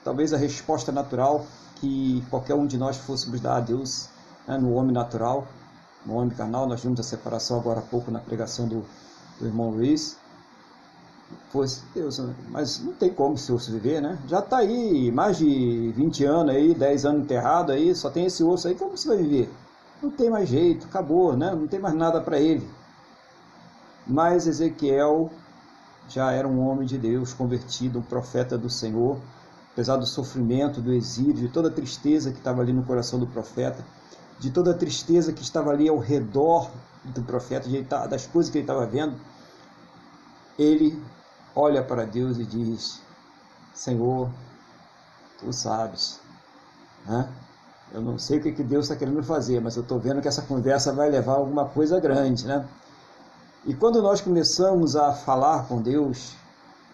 [0.04, 1.46] Talvez a resposta natural
[1.76, 4.10] que qualquer um de nós fôssemos dar a Deus
[4.48, 5.48] né, no homem natural,
[6.06, 6.68] no homem carnal.
[6.68, 8.84] Nós vimos a separação agora há pouco na pregação do,
[9.40, 10.18] do irmão Luiz
[11.52, 14.18] fosse Deus, mas não tem como esse osso viver, né?
[14.28, 18.44] Já está aí mais de 20 anos aí, 10 anos enterrado aí, só tem esse
[18.44, 19.50] osso aí, como você vai viver?
[20.02, 21.54] Não tem mais jeito, acabou, né?
[21.56, 22.68] Não tem mais nada para ele.
[24.06, 25.32] Mas Ezequiel
[26.10, 29.18] já era um homem de Deus, convertido, um profeta do Senhor,
[29.72, 33.28] apesar do sofrimento, do exílio, de toda a tristeza que estava ali no coração do
[33.28, 33.84] profeta,
[34.40, 36.70] de toda a tristeza que estava ali ao redor
[37.06, 37.68] do profeta,
[38.08, 39.16] das coisas que ele estava vendo,
[40.58, 41.02] ele
[41.56, 43.02] olha para Deus e diz:
[43.74, 44.30] Senhor,
[45.40, 46.20] tu sabes.
[47.06, 47.28] Né?
[47.94, 50.28] Eu não sei o que, que Deus está querendo fazer, mas eu estou vendo que
[50.28, 52.46] essa conversa vai levar a alguma coisa grande.
[52.46, 52.66] Né?
[53.66, 56.34] E quando nós começamos a falar com Deus,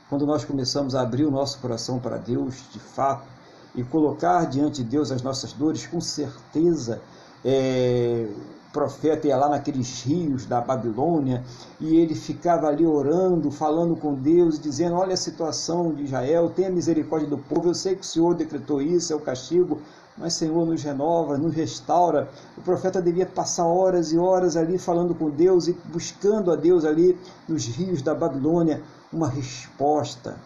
[0.09, 3.27] quando nós começamos a abrir o nosso coração para Deus, de fato,
[3.75, 7.01] e colocar diante de Deus as nossas dores, com certeza
[7.45, 8.27] é,
[8.71, 11.43] profeta ia lá naqueles rios da Babilônia
[11.79, 16.69] e ele ficava ali orando, falando com Deus, dizendo: Olha a situação de Israel, tenha
[16.69, 17.69] misericórdia do povo.
[17.69, 19.81] Eu sei que o Senhor decretou isso, é o castigo,
[20.17, 22.29] mas Senhor nos renova, nos restaura.
[22.57, 26.85] O profeta devia passar horas e horas ali falando com Deus e buscando a Deus
[26.85, 30.37] ali nos rios da Babilônia uma resposta,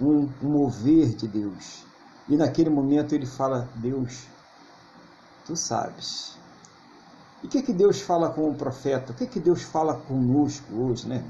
[0.00, 1.84] um, mover de Deus.
[2.28, 4.26] E naquele momento ele fala: Deus,
[5.44, 6.39] tu sabes
[7.42, 9.12] e o que, que Deus fala com o profeta?
[9.12, 11.24] O que, que Deus fala conosco hoje, né,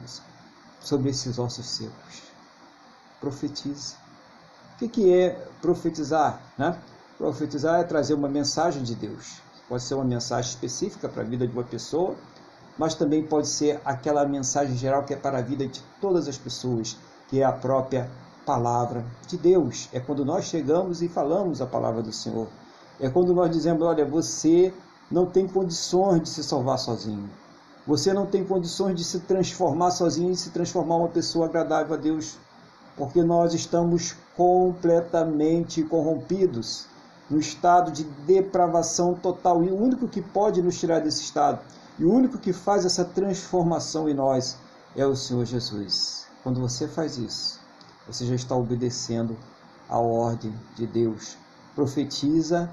[0.80, 2.22] sobre esses ossos secos?
[3.20, 3.94] Profetize.
[4.74, 6.40] O que, que é profetizar?
[6.58, 6.76] Né?
[7.16, 9.40] Profetizar é trazer uma mensagem de Deus.
[9.68, 12.16] Pode ser uma mensagem específica para a vida de uma pessoa,
[12.76, 16.38] mas também pode ser aquela mensagem geral que é para a vida de todas as
[16.38, 16.96] pessoas,
[17.28, 18.10] que é a própria
[18.44, 19.88] palavra de Deus.
[19.92, 22.48] É quando nós chegamos e falamos a palavra do Senhor.
[22.98, 24.74] É quando nós dizemos: olha, você
[25.10, 27.28] não tem condições de se salvar sozinho.
[27.86, 31.98] Você não tem condições de se transformar sozinho e se transformar uma pessoa agradável a
[31.98, 32.38] Deus,
[32.96, 36.86] porque nós estamos completamente corrompidos,
[37.28, 39.64] no estado de depravação total.
[39.64, 41.60] E o único que pode nos tirar desse estado,
[41.98, 44.56] e o único que faz essa transformação em nós,
[44.96, 46.26] é o Senhor Jesus.
[46.42, 47.60] Quando você faz isso,
[48.06, 49.36] você já está obedecendo
[49.88, 51.36] a ordem de Deus.
[51.74, 52.70] Profetiza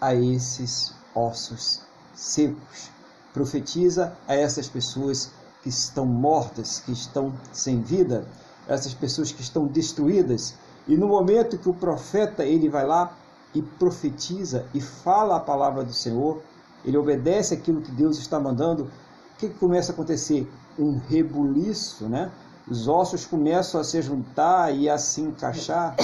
[0.00, 1.80] a esses ossos
[2.14, 2.90] secos.
[3.32, 5.30] Profetiza a essas pessoas
[5.62, 8.26] que estão mortas, que estão sem vida,
[8.66, 10.54] essas pessoas que estão destruídas.
[10.88, 13.16] E no momento que o profeta ele vai lá
[13.54, 16.42] e profetiza e fala a palavra do Senhor,
[16.84, 18.90] ele obedece aquilo que Deus está mandando,
[19.38, 20.50] que começa a acontecer?
[20.78, 22.30] Um rebuliço, né?
[22.68, 25.96] Os ossos começam a se juntar e a se encaixar.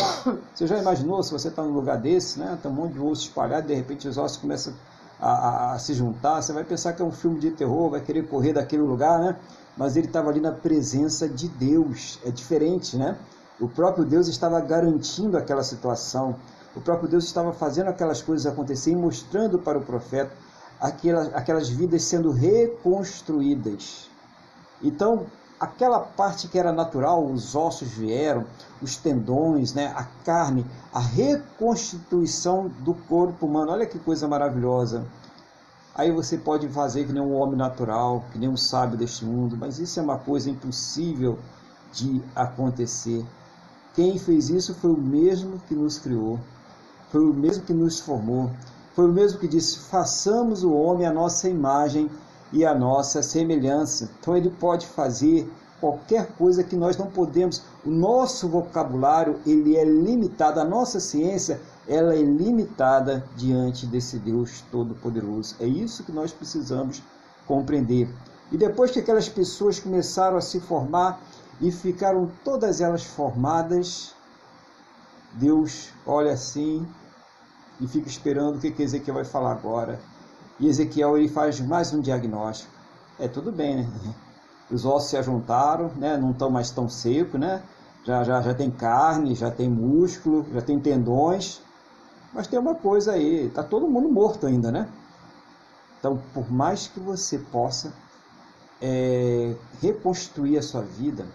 [0.52, 2.58] Você já imaginou se você está num lugar desse, né?
[2.60, 4.76] Tem um monte de osso espalhado, de repente os ossos começam a,
[5.20, 6.42] a, a, se juntar.
[6.42, 9.36] Você vai pensar que é um filme de terror, vai querer correr daquele lugar, né?
[9.76, 12.18] Mas ele estava ali na presença de Deus.
[12.24, 13.16] É diferente, né?
[13.60, 16.36] O próprio Deus estava garantindo aquela situação.
[16.74, 20.32] O próprio Deus estava fazendo aquelas coisas acontecerem, mostrando para o profeta
[20.80, 24.10] aquelas, aquelas vidas sendo reconstruídas.
[24.82, 25.26] Então,
[25.58, 28.44] aquela parte que era natural, os ossos vieram,
[28.80, 33.72] os tendões, né, a carne, a reconstituição do corpo humano.
[33.72, 35.06] Olha que coisa maravilhosa.
[35.94, 39.56] Aí você pode fazer que nem um homem natural, que nem um sábio deste mundo,
[39.56, 41.38] mas isso é uma coisa impossível
[41.90, 43.24] de acontecer.
[43.94, 46.38] Quem fez isso foi o mesmo que nos criou,
[47.10, 48.50] foi o mesmo que nos formou,
[48.94, 52.10] foi o mesmo que disse: façamos o homem a nossa imagem
[52.52, 54.10] e a nossa semelhança.
[54.20, 57.62] Então ele pode fazer qualquer coisa que nós não podemos.
[57.84, 64.64] O nosso vocabulário ele é limitado, a nossa ciência ela é limitada diante desse Deus
[64.72, 65.54] todo-poderoso.
[65.60, 67.02] É isso que nós precisamos
[67.46, 68.08] compreender.
[68.50, 71.20] E depois que aquelas pessoas começaram a se formar
[71.60, 74.14] e ficaram todas elas formadas,
[75.32, 76.86] Deus olha assim
[77.80, 80.00] e fica esperando o que Ezequiel vai falar agora.
[80.58, 82.72] E Ezequiel ele faz mais um diagnóstico.
[83.18, 83.90] É tudo bem, né?
[84.70, 86.16] Os ossos se ajuntaram, né?
[86.16, 87.62] Não estão mais tão secos, né?
[88.04, 91.60] Já, já, já tem carne, já tem músculo, já tem tendões.
[92.32, 94.88] Mas tem uma coisa aí, tá todo mundo morto ainda, né?
[95.98, 97.92] Então, por mais que você possa
[98.80, 101.26] é, reconstruir a sua vida,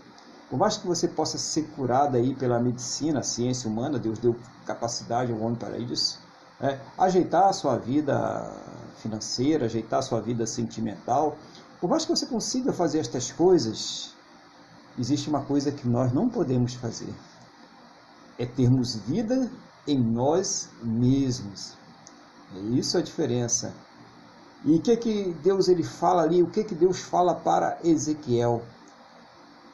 [0.50, 4.36] por mais que você possa ser curado aí pela medicina, a ciência humana, Deus deu
[4.66, 6.20] capacidade ao homem para isso,
[6.60, 8.52] é, ajeitar a sua vida
[8.98, 11.38] financeira, ajeitar sua vida sentimental.
[11.80, 14.14] Por mais que você consiga fazer estas coisas,
[14.98, 17.14] existe uma coisa que nós não podemos fazer:
[18.38, 19.50] é termos vida
[19.88, 21.74] em nós mesmos.
[22.56, 23.74] É isso a diferença.
[24.64, 26.44] E o que que Deus ele fala ali?
[26.44, 28.64] O que que Deus fala para Ezequiel?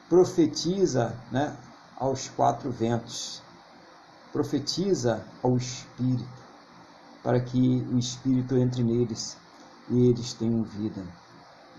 [0.08, 1.54] Profetiza, né,
[1.98, 3.42] aos quatro ventos.
[4.32, 6.47] Profetiza ao Espírito
[7.22, 9.36] para que o Espírito entre neles
[9.90, 11.02] e eles tenham vida.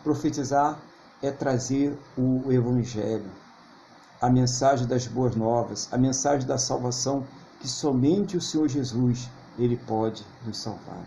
[0.03, 0.79] Profetizar
[1.21, 3.29] é trazer o Evangelho,
[4.21, 7.25] a mensagem das boas novas, a mensagem da salvação
[7.59, 11.03] que somente o Senhor Jesus ele pode nos salvar.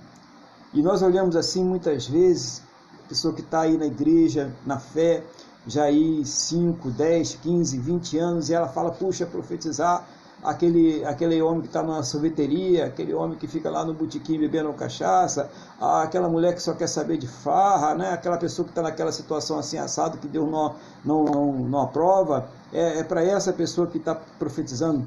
[0.74, 2.62] E nós olhamos assim muitas vezes,
[3.04, 5.22] a pessoa que está aí na igreja, na fé,
[5.66, 10.06] já aí 5, 10, 15, 20 anos, e ela fala, puxa, profetizar
[10.42, 14.72] aquele, aquele homem que está na sorveteria, aquele homem que fica lá no botequim bebendo
[14.72, 18.12] cachaça, aquela mulher que só quer saber de farra, né?
[18.12, 20.74] aquela pessoa que está naquela situação assim assado que Deus não,
[21.04, 25.06] não, não, não aprova, é, é para essa pessoa que está profetizando.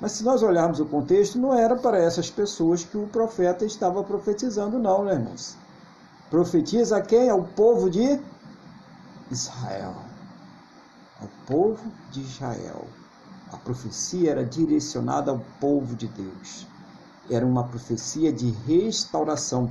[0.00, 4.02] Mas se nós olharmos o contexto, não era para essas pessoas que o profeta estava
[4.02, 5.56] profetizando, não, né, irmãos?
[6.30, 7.30] Profetiza quem?
[7.30, 8.20] Ao povo de
[9.30, 9.94] Israel.
[11.20, 12.86] Ao povo de Israel.
[13.52, 16.66] A profecia era direcionada ao povo de Deus.
[17.30, 19.70] Era uma profecia de restauração.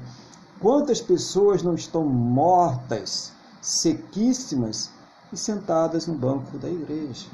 [0.59, 4.89] Quantas pessoas não estão mortas, sequíssimas
[5.31, 7.27] e sentadas no banco da igreja?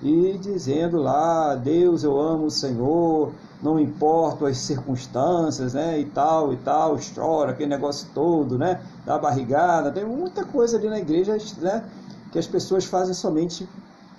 [0.00, 6.52] E dizendo lá, Deus, eu amo o Senhor, não importa as circunstâncias, né, e tal,
[6.52, 11.36] e tal, chora, aquele negócio todo, né, da barrigada, tem muita coisa ali na igreja,
[11.58, 11.84] né,
[12.30, 13.68] que as pessoas fazem somente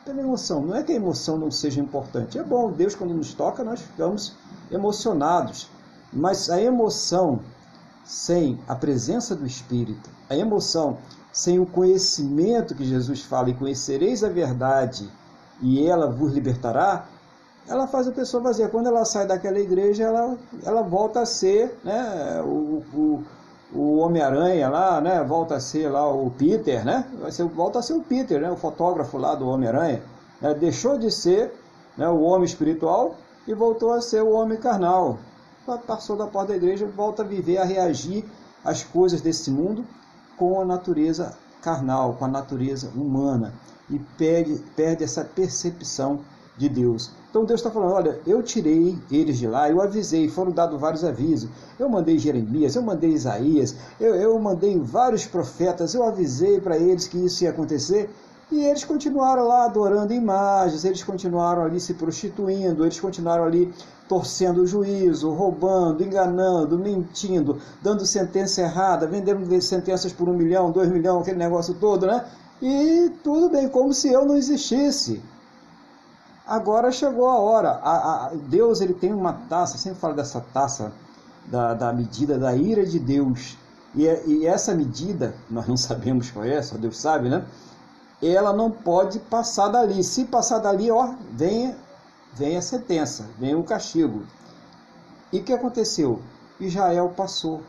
[0.10, 0.62] pela emoção.
[0.62, 2.39] Não é que a emoção não seja importante.
[2.39, 4.34] É bom, Deus, quando nos toca, nós ficamos
[4.72, 5.70] emocionados.
[6.12, 7.39] Mas a emoção
[8.03, 10.97] sem a presença do Espírito, a emoção
[11.32, 15.07] sem o conhecimento que Jesus fala, e conhecereis a verdade,
[15.62, 17.05] e ela vos libertará,
[17.68, 18.68] ela faz a pessoa vazia.
[18.68, 20.36] Quando ela sai daquela igreja, ela,
[20.66, 23.24] ela volta a ser né, o, o,
[23.74, 25.24] o Homem-Aranha lá, né?
[25.24, 27.05] Volta a ser lá o Peter, né?
[27.20, 28.51] Vai ser, volta a ser o Peter, né?
[28.51, 30.01] O fotógrafo lá do Homem-Aranha.
[30.41, 30.53] Né?
[30.55, 31.53] Deixou de ser
[31.97, 33.15] né, o homem espiritual
[33.47, 35.20] e voltou a ser o homem carnal.
[35.86, 38.26] Passou da porta da igreja e volta a viver, a reagir
[38.65, 39.86] às coisas desse mundo
[40.36, 43.53] com a natureza carnal, com a natureza humana.
[43.89, 46.22] E perde, perde essa percepção
[46.57, 47.11] de Deus.
[47.30, 51.03] Então Deus está falando: olha, eu tirei eles de lá, eu avisei, foram dados vários
[51.03, 51.49] avisos.
[51.77, 57.07] Eu mandei Jeremias, eu mandei Isaías, eu, eu mandei vários profetas, eu avisei para eles
[57.07, 58.09] que isso ia acontecer.
[58.51, 63.71] E eles continuaram lá adorando imagens, eles continuaram ali se prostituindo, eles continuaram ali
[64.07, 70.89] torcendo o juízo, roubando, enganando, mentindo, dando sentença errada, vendendo sentenças por um milhão, dois
[70.89, 72.25] milhões, aquele negócio todo, né?
[72.59, 75.21] E tudo bem, como se eu não existisse.
[76.49, 77.69] Agora chegou a hora.
[77.83, 80.91] A, a, Deus ele tem uma taça, sempre fala dessa taça
[81.45, 83.55] da, da medida da ira de Deus.
[83.93, 87.45] E, e essa medida, nós não sabemos qual é, só Deus sabe, né?
[88.19, 90.03] Ela não pode passar dali.
[90.03, 91.75] Se passar dali, ó, vem,
[92.33, 94.23] vem a sentença, vem o castigo.
[95.31, 96.19] E o que aconteceu?
[96.59, 97.61] Israel passou.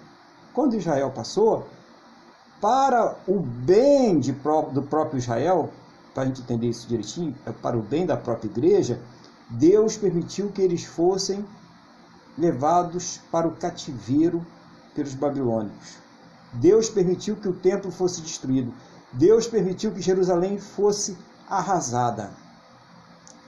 [0.54, 1.66] Quando Israel passou,
[2.62, 4.32] para o bem de,
[4.72, 5.68] do próprio Israel,
[6.14, 9.00] para a gente entender isso direitinho, é para o bem da própria igreja,
[9.48, 11.44] Deus permitiu que eles fossem
[12.36, 14.44] levados para o cativeiro
[14.94, 15.98] pelos babilônicos.
[16.52, 18.72] Deus permitiu que o templo fosse destruído.
[19.12, 21.16] Deus permitiu que Jerusalém fosse
[21.48, 22.30] arrasada.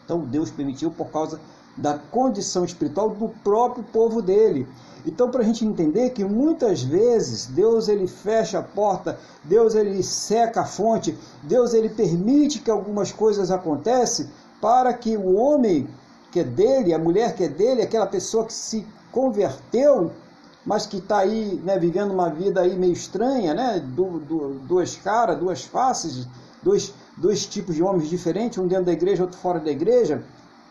[0.05, 1.41] Então Deus permitiu por causa
[1.77, 4.67] da condição espiritual do próprio povo dele.
[5.05, 10.03] Então, para a gente entender que muitas vezes Deus ele fecha a porta, Deus ele
[10.03, 14.27] seca a fonte, Deus ele permite que algumas coisas aconteçam
[14.61, 15.89] para que o homem
[16.31, 20.13] que é dele, a mulher que é dele, aquela pessoa que se converteu,
[20.65, 24.97] mas que está aí né, vivendo uma vida aí meio estranha, né, du, du, duas
[24.97, 26.27] caras, duas faces,
[26.63, 30.25] dois, dois tipos de homens diferentes, um dentro da igreja, outro fora da igreja,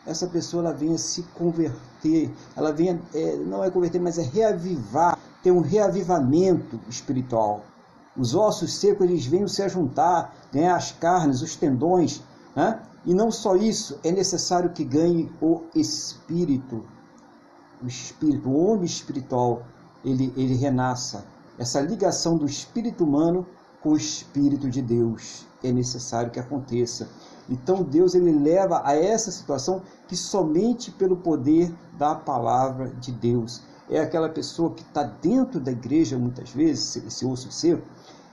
[0.05, 5.17] essa pessoa ela venha se converter, ela venha, é, não é converter, mas é reavivar,
[5.43, 7.63] ter um reavivamento espiritual.
[8.17, 12.21] Os ossos secos eles venham se juntar, ganhar as carnes, os tendões,
[12.55, 12.81] né?
[13.05, 16.83] E não só isso, é necessário que ganhe o espírito.
[17.81, 19.63] O espírito, o homem espiritual,
[20.05, 21.25] ele, ele renasça.
[21.57, 23.45] Essa ligação do espírito humano
[23.81, 27.09] com o espírito de Deus é necessário que aconteça.
[27.51, 33.61] Então Deus ele leva a essa situação que somente pelo poder da palavra de Deus.
[33.89, 37.81] É aquela pessoa que está dentro da igreja muitas vezes, esse osso seu,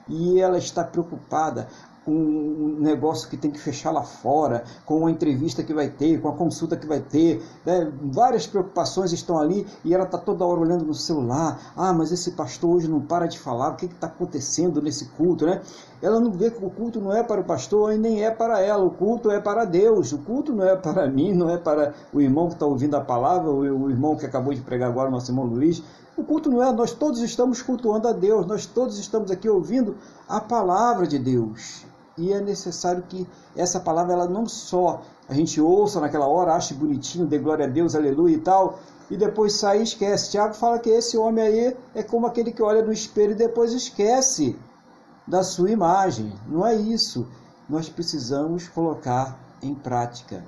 [0.09, 1.69] e ela está preocupada
[2.09, 6.19] com um negócio que tem que fechar lá fora, com a entrevista que vai ter,
[6.23, 7.93] com a consulta que vai ter, né?
[8.03, 11.61] várias preocupações estão ali e ela está toda hora olhando no celular.
[11.77, 15.45] Ah, mas esse pastor hoje não para de falar, o que está acontecendo nesse culto,
[15.45, 15.61] né?
[16.01, 18.59] Ela não vê que o culto não é para o pastor e nem é para
[18.63, 21.93] ela, o culto é para Deus, o culto não é para mim, não é para
[22.11, 25.31] o irmão que está ouvindo a palavra, o irmão que acabou de pregar agora, nosso
[25.31, 25.83] irmão Luiz.
[26.17, 29.97] O culto não é, nós todos estamos cultuando a Deus, nós todos estamos aqui ouvindo
[30.27, 31.88] a palavra de Deus
[32.19, 36.75] e é necessário que essa palavra ela não só a gente ouça naquela hora, ache
[36.75, 38.79] bonitinho, dê glória a Deus, aleluia e tal,
[39.11, 40.31] e depois sai e esquece.
[40.31, 43.73] Tiago fala que esse homem aí é como aquele que olha no espelho e depois
[43.73, 44.57] esquece
[45.27, 46.33] da sua imagem.
[46.47, 47.27] Não é isso.
[47.69, 50.43] Nós precisamos colocar em prática.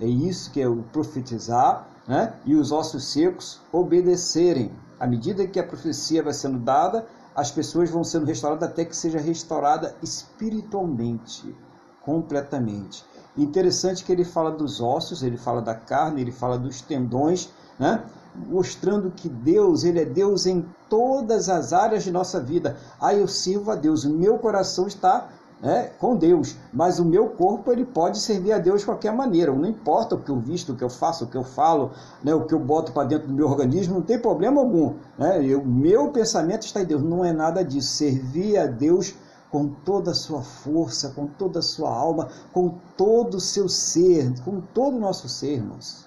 [0.00, 2.34] É isso que é o profetizar né?
[2.44, 4.70] e os ossos secos obedecerem.
[5.00, 7.06] À medida que a profecia vai sendo dada,
[7.38, 11.54] as pessoas vão sendo restauradas até que seja restaurada espiritualmente,
[12.02, 13.04] completamente.
[13.36, 18.02] Interessante que ele fala dos ossos, ele fala da carne, ele fala dos tendões, né?
[18.34, 22.76] mostrando que Deus, ele é Deus em todas as áreas de nossa vida.
[23.00, 25.28] Ah, eu sirvo a Deus, o meu coração está
[25.60, 29.52] né, com Deus, mas o meu corpo ele pode servir a Deus de qualquer maneira.
[29.52, 31.90] Não importa o que eu visto, o que eu faço, o que eu falo,
[32.22, 34.94] né, o que eu boto para dentro do meu organismo, não tem problema algum.
[35.18, 35.38] Né?
[35.56, 37.02] O meu pensamento está em Deus.
[37.02, 37.88] Não é nada disso.
[37.88, 39.14] Servir a Deus
[39.50, 44.32] com toda a sua força, com toda a sua alma, com todo o seu ser,
[44.44, 46.06] com todo o nosso ser, irmãos.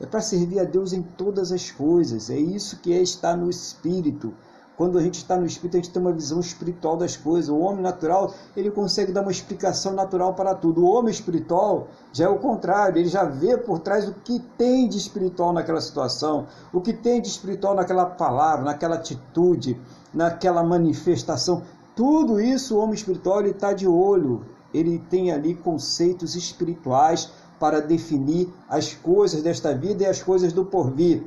[0.00, 2.30] É para servir a Deus em todas as coisas.
[2.30, 4.34] É isso que é no Espírito.
[4.76, 7.48] Quando a gente está no espírito, a gente tem uma visão espiritual das coisas.
[7.48, 10.84] O homem natural, ele consegue dar uma explicação natural para tudo.
[10.84, 14.88] O homem espiritual já é o contrário, ele já vê por trás o que tem
[14.88, 19.80] de espiritual naquela situação, o que tem de espiritual naquela palavra, naquela atitude,
[20.12, 21.62] naquela manifestação.
[21.94, 24.44] Tudo isso o homem espiritual está de olho.
[24.72, 30.64] Ele tem ali conceitos espirituais para definir as coisas desta vida e as coisas do
[30.64, 31.22] porvir.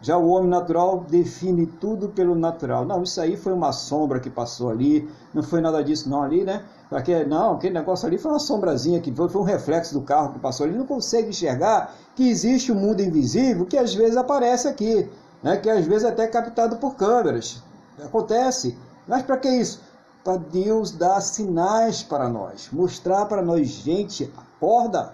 [0.00, 2.84] Já o homem natural define tudo pelo natural.
[2.84, 6.44] Não, isso aí foi uma sombra que passou ali, não foi nada disso não ali,
[6.44, 6.62] né?
[6.90, 10.32] Aquele, não, aquele negócio ali foi uma sombrazinha que foi, foi um reflexo do carro
[10.32, 10.78] que passou ali.
[10.78, 15.08] Não consegue enxergar que existe um mundo invisível que às vezes aparece aqui,
[15.42, 15.56] né?
[15.56, 17.62] Que às vezes é até captado por câmeras.
[18.02, 18.78] Acontece.
[19.06, 19.80] Mas para que isso?
[20.22, 25.12] Para Deus dar sinais para nós, mostrar para nós, gente, acorda.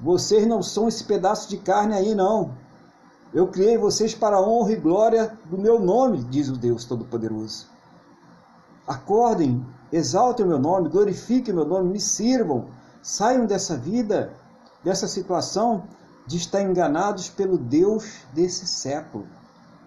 [0.00, 2.50] Vocês não são esse pedaço de carne aí, não.
[3.34, 7.66] Eu criei vocês para a honra e glória do meu nome, diz o Deus Todo-Poderoso.
[8.86, 12.66] Acordem, exaltem o meu nome, glorifiquem o meu nome, me sirvam,
[13.00, 14.34] saiam dessa vida,
[14.84, 15.84] dessa situação
[16.26, 19.26] de estar enganados pelo Deus desse século.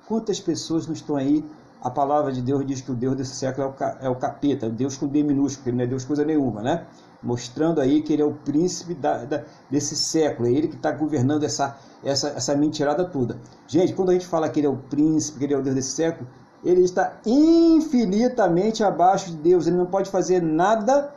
[0.08, 1.46] Quantas pessoas não estão aí?
[1.84, 5.08] A palavra de Deus diz que o Deus desse século é o, capeta, Deus com
[5.08, 6.88] D minúsculo, ele não é Deus coisa nenhuma, né?
[7.26, 10.92] Mostrando aí que ele é o príncipe da, da, desse século, é ele que está
[10.92, 13.40] governando essa, essa, essa mentirada toda.
[13.68, 15.76] Gente, quando a gente fala que ele é o príncipe, que ele é o Deus
[15.76, 16.30] desse século,
[16.64, 21.14] ele está infinitamente abaixo de Deus, ele não pode fazer nada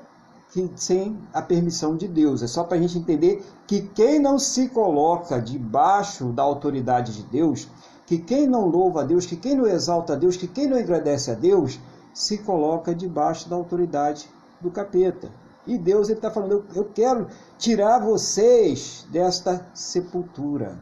[0.51, 2.43] que, sem a permissão de Deus.
[2.43, 7.23] É só para a gente entender que quem não se coloca debaixo da autoridade de
[7.25, 7.69] Deus,
[8.07, 10.79] que quem não louva a Deus, que quem não exalta a Deus, que quem não
[10.79, 11.79] agradece a Deus,
[12.15, 14.29] se coloca debaixo da autoridade
[14.61, 15.31] do capeta.
[15.69, 20.79] E Deus está falando: eu quero tirar vocês desta sepultura.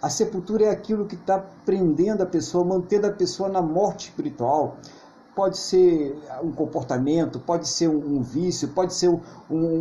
[0.00, 4.76] A sepultura é aquilo que está prendendo a pessoa, mantendo a pessoa na morte espiritual.
[5.34, 9.20] Pode ser um comportamento, pode ser um, vício, pode ser um,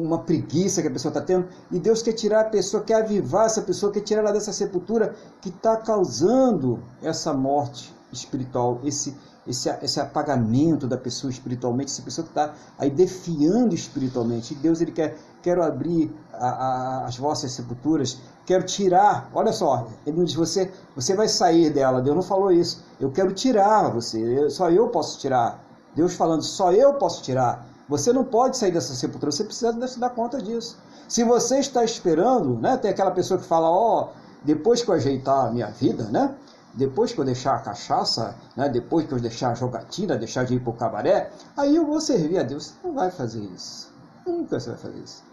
[0.03, 3.47] uma preguiça que a pessoa está tendo, e Deus quer tirar a pessoa, quer avivar
[3.47, 9.15] essa pessoa, quer tirar ela dessa sepultura que está causando essa morte espiritual, esse,
[9.47, 14.53] esse, esse apagamento da pessoa espiritualmente, essa pessoa que está aí defiando espiritualmente.
[14.53, 19.29] E Deus ele quer, quero abrir a, a, as vossas sepulturas, quero tirar.
[19.33, 22.01] Olha só, ele não diz você, você vai sair dela.
[22.01, 22.83] Deus não falou isso.
[22.99, 24.49] Eu quero tirar você.
[24.49, 25.63] Só eu posso tirar.
[25.95, 27.65] Deus falando, só eu posso tirar.
[27.89, 29.31] Você não pode sair dessa sepultura.
[29.31, 30.77] Você precisa se dar conta disso.
[31.07, 32.75] Se você está esperando, né?
[32.77, 34.07] Tem aquela pessoa que fala, ó, oh,
[34.43, 36.35] depois que eu ajeitar a minha vida, né?
[36.73, 40.55] Depois que eu deixar a cachaça, né, depois que eu deixar a jogatina, deixar de
[40.55, 42.67] ir para o cabaré, aí eu vou servir a Deus.
[42.67, 43.91] Você não vai fazer isso.
[44.25, 45.23] Nunca você vai fazer isso.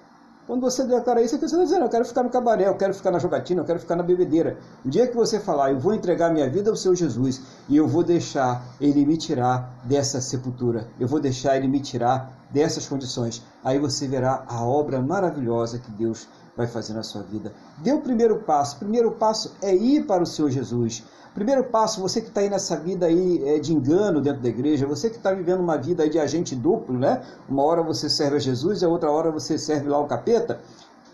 [0.47, 3.11] Quando você declara isso, você está dizendo, eu quero ficar no cabaré, eu quero ficar
[3.11, 4.59] na jogatina, eu quero ficar na bebedeira.
[4.85, 7.89] O dia que você falar, eu vou entregar minha vida ao seu Jesus e eu
[7.89, 13.43] vou deixar ele me tirar dessa sepultura, eu vou deixar ele me tirar dessas condições,
[13.65, 17.53] aí você verá a obra maravilhosa que Deus vai fazer na sua vida.
[17.79, 18.77] Dê o primeiro passo.
[18.77, 21.03] O primeiro passo é ir para o Senhor Jesus.
[21.35, 24.87] Primeiro passo, você que está aí nessa vida aí é, de engano dentro da igreja,
[24.87, 27.23] você que está vivendo uma vida de agente duplo, né?
[27.49, 30.61] Uma hora você serve a Jesus e a outra hora você serve lá o capeta.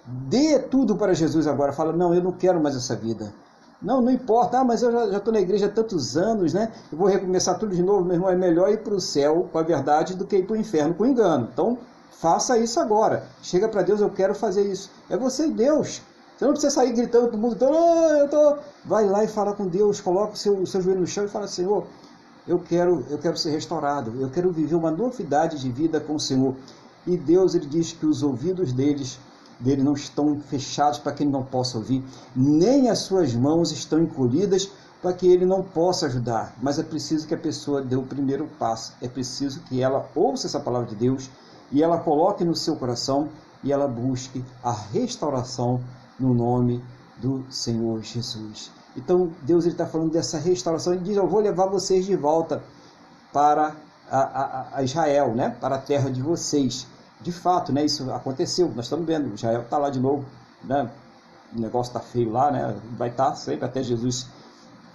[0.07, 1.73] Dê tudo para Jesus agora.
[1.73, 3.33] Fala, não, eu não quero mais essa vida.
[3.81, 4.59] Não, não importa.
[4.59, 6.71] Ah, mas eu já estou na igreja há tantos anos, né?
[6.93, 8.05] Eu vou recomeçar tudo de novo.
[8.05, 10.53] Meu irmão, é melhor ir para o céu com a verdade do que ir para
[10.53, 11.49] o inferno com o engano.
[11.51, 11.79] Então,
[12.11, 13.25] faça isso agora.
[13.41, 14.91] Chega para Deus, eu quero fazer isso.
[15.09, 16.03] É você e Deus.
[16.41, 18.57] Você não precisa sair gritando para o mundo, oh, eu tô...
[18.87, 21.29] vai lá e fala com Deus, coloca o seu, o seu joelho no chão e
[21.29, 21.87] fala, Senhor,
[22.49, 26.19] eu quero, eu quero ser restaurado, eu quero viver uma novidade de vida com o
[26.19, 26.57] Senhor.
[27.07, 29.19] E Deus ele diz que os ouvidos deles
[29.59, 32.03] dele não estão fechados para que ele não possa ouvir,
[32.35, 34.71] nem as suas mãos estão encolhidas
[35.03, 36.55] para que ele não possa ajudar.
[36.63, 40.47] Mas é preciso que a pessoa dê o primeiro passo, é preciso que ela ouça
[40.47, 41.29] essa palavra de Deus
[41.71, 43.29] e ela coloque no seu coração
[43.63, 45.83] e ela busque a restauração
[46.21, 46.85] no nome
[47.17, 48.71] do Senhor Jesus.
[48.97, 50.93] Então Deus está falando dessa restauração.
[50.93, 52.63] Ele diz: Eu vou levar vocês de volta
[53.33, 53.75] para
[54.11, 55.57] a, a, a Israel, né?
[55.61, 56.87] para a terra de vocês.
[57.21, 57.85] De fato, né?
[57.85, 58.71] isso aconteceu.
[58.75, 59.35] Nós estamos vendo.
[59.35, 60.25] Israel está lá de novo.
[60.65, 60.91] Né?
[61.55, 62.51] O negócio está feio lá.
[62.51, 62.77] Né?
[62.97, 64.27] Vai estar tá sempre até Jesus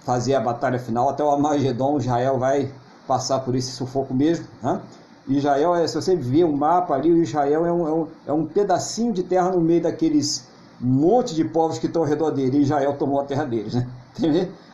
[0.00, 1.08] fazer a batalha final.
[1.08, 2.72] Até o Amagedon, Israel vai
[3.06, 4.46] passar por esse sufoco mesmo.
[4.62, 4.80] Né?
[5.28, 8.32] Israel, é, se você ver o mapa ali, o Israel é um, é um, é
[8.32, 10.46] um pedacinho de terra no meio daqueles
[10.82, 13.74] um monte de povos que estão ao redor dele, e Israel tomou a terra deles,
[13.74, 13.86] né?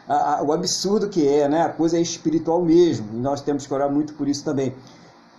[0.08, 1.62] A, o absurdo que é, né?
[1.62, 4.74] A coisa é espiritual mesmo, e nós temos que orar muito por isso também.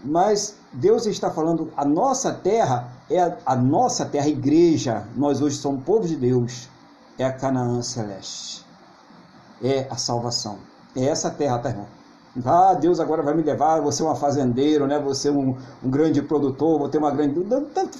[0.04, 5.42] Mas Deus está falando, a nossa terra é a, a nossa terra, a igreja, nós
[5.42, 6.70] hoje somos povo de Deus,
[7.18, 8.66] é a Canaã celeste,
[9.62, 10.58] é a salvação,
[10.96, 11.88] é essa terra, tá irmão?
[12.44, 14.98] Ah, Deus agora vai me levar, vou ser um fazendeiro, né?
[14.98, 17.40] vou ser um, um grande produtor, vou ter uma grande.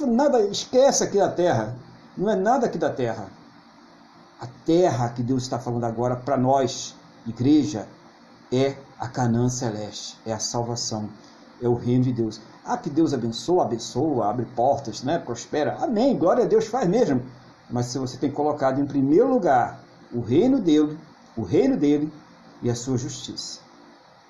[0.08, 1.76] Nada, esquece aqui a terra
[2.18, 3.28] não é nada aqui da terra.
[4.40, 6.96] A terra que Deus está falando agora para nós,
[7.26, 7.88] igreja,
[8.52, 11.10] é a Canaã celeste, é a salvação,
[11.62, 12.40] é o reino de Deus.
[12.66, 15.18] Ah, que Deus abençoa, abençoa, abre portas, né?
[15.18, 15.78] prospera.
[15.82, 17.22] Amém, glória a Deus, faz mesmo.
[17.70, 19.80] Mas se você tem colocado em primeiro lugar
[20.12, 20.98] o reino dele,
[21.36, 22.12] o reino dele
[22.62, 23.60] e a sua justiça.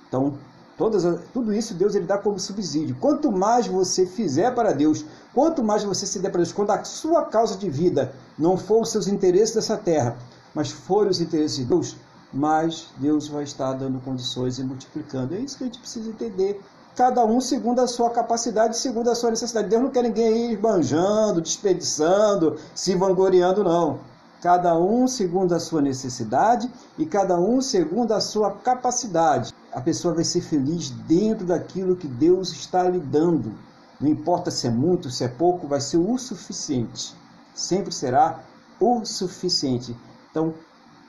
[0.08, 0.38] Então,
[0.84, 2.98] Todas, tudo isso Deus ele dá como subsídio.
[3.00, 6.84] Quanto mais você fizer para Deus, quanto mais você se der para Deus, quando a
[6.84, 10.18] sua causa de vida não for os seus interesses dessa terra,
[10.54, 11.96] mas for os interesses de Deus,
[12.34, 15.34] mais Deus vai estar dando condições e multiplicando.
[15.34, 16.60] É isso que a gente precisa entender.
[16.98, 19.70] Cada um segundo a sua capacidade, segundo a sua necessidade.
[19.70, 24.02] Deus não quer ninguém aí banjando, desperdiçando, se vangloriando, não.
[24.42, 30.14] Cada um segundo a sua necessidade e cada um segundo a sua capacidade a pessoa
[30.14, 33.54] vai ser feliz dentro daquilo que Deus está lhe dando.
[34.00, 37.16] Não importa se é muito, se é pouco, vai ser o suficiente.
[37.56, 38.44] Sempre será
[38.80, 39.96] o suficiente.
[40.30, 40.54] Então,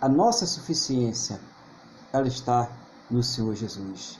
[0.00, 1.40] a nossa suficiência,
[2.12, 2.70] ela está
[3.10, 4.18] no Senhor Jesus.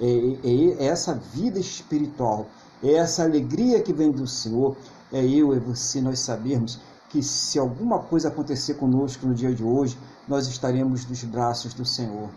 [0.00, 2.46] É, é, é, essa vida espiritual,
[2.82, 4.76] é essa alegria que vem do Senhor,
[5.12, 9.62] é eu e você, nós sabermos que se alguma coisa acontecer conosco no dia de
[9.62, 9.96] hoje,
[10.28, 12.28] nós estaremos nos braços do Senhor.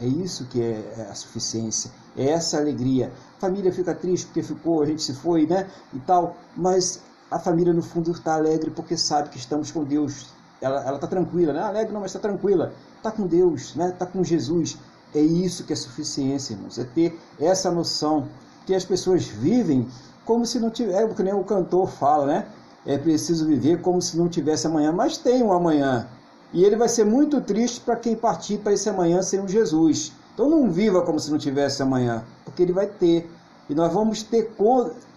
[0.00, 3.12] É isso que é, é a suficiência, é essa alegria.
[3.36, 5.68] A família fica triste porque ficou, a gente se foi, né?
[5.92, 10.26] E tal, mas a família no fundo está alegre porque sabe que estamos com Deus.
[10.60, 11.60] Ela está tranquila, né?
[11.60, 12.72] Alegre não, mas está tranquila.
[12.96, 13.90] Está com Deus, né?
[13.90, 14.78] Está com Jesus.
[15.14, 16.78] É isso que é suficiência, irmãos.
[16.78, 18.28] É ter essa noção
[18.66, 19.88] que as pessoas vivem
[20.24, 22.46] como se não tivesse, é, que nem o cantor fala, né?
[22.86, 26.08] É preciso viver como se não tivesse amanhã, mas tem um amanhã.
[26.54, 30.12] E ele vai ser muito triste para quem partir para esse amanhã sem um Jesus.
[30.32, 33.30] Então não viva como se não tivesse amanhã, porque ele vai ter.
[33.68, 34.50] E nós vamos ter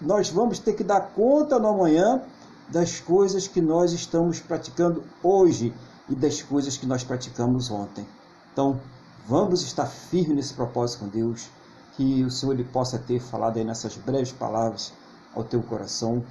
[0.02, 2.22] nós vamos ter que dar conta no amanhã
[2.68, 5.74] das coisas que nós estamos praticando hoje
[6.10, 8.06] e das coisas que nós praticamos ontem.
[8.52, 8.78] Então,
[9.28, 11.50] Vamos estar firmes nesse propósito com Deus,
[11.98, 14.94] que o Senhor ele possa ter falado aí nessas breves palavras
[15.36, 16.24] ao teu coração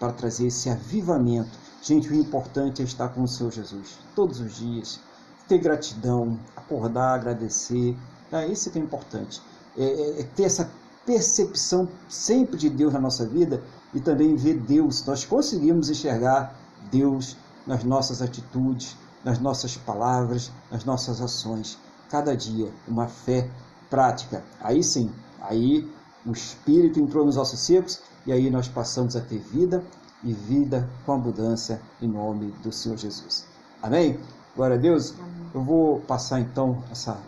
[0.00, 1.50] para trazer esse avivamento.
[1.82, 5.00] Gente, o importante é estar com o Senhor Jesus todos os dias,
[5.46, 7.96] ter gratidão, acordar, agradecer.
[8.32, 9.40] É isso que é importante.
[9.76, 10.70] É, é, é ter essa
[11.06, 13.62] percepção sempre de Deus na nossa vida
[13.94, 15.04] e também ver Deus.
[15.06, 16.54] Nós conseguimos enxergar
[16.90, 21.78] Deus nas nossas atitudes, nas nossas palavras, nas nossas ações
[22.10, 23.48] cada dia uma fé
[23.90, 24.42] prática.
[24.60, 25.10] Aí sim,
[25.40, 25.90] aí
[26.26, 29.82] o Espírito entrou nos nossos secos e aí nós passamos a ter vida
[30.22, 33.46] e vida com abundância em nome do Senhor Jesus.
[33.82, 34.18] Amém?
[34.56, 35.14] Glória a Deus.
[35.54, 37.18] Eu vou passar então essa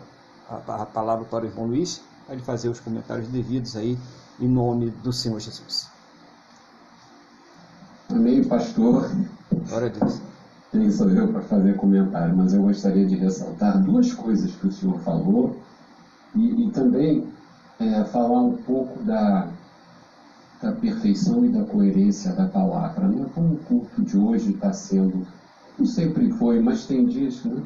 [0.49, 3.97] a, a palavra para o irmão Luiz, para ele fazer os comentários devidos aí
[4.39, 5.89] em nome do Senhor Jesus.
[8.09, 9.09] Amém, pastor.
[9.69, 10.21] Glória a Deus
[10.71, 14.71] quem sou eu para fazer comentário, mas eu gostaria de ressaltar duas coisas que o
[14.71, 15.57] senhor falou
[16.33, 17.27] e, e também
[17.77, 19.49] é, falar um pouco da,
[20.61, 23.07] da perfeição e da coerência da palavra.
[23.07, 23.25] Né?
[23.33, 25.25] Como o culto de hoje está sendo,
[25.77, 27.63] não sempre foi, mas tem dias, né?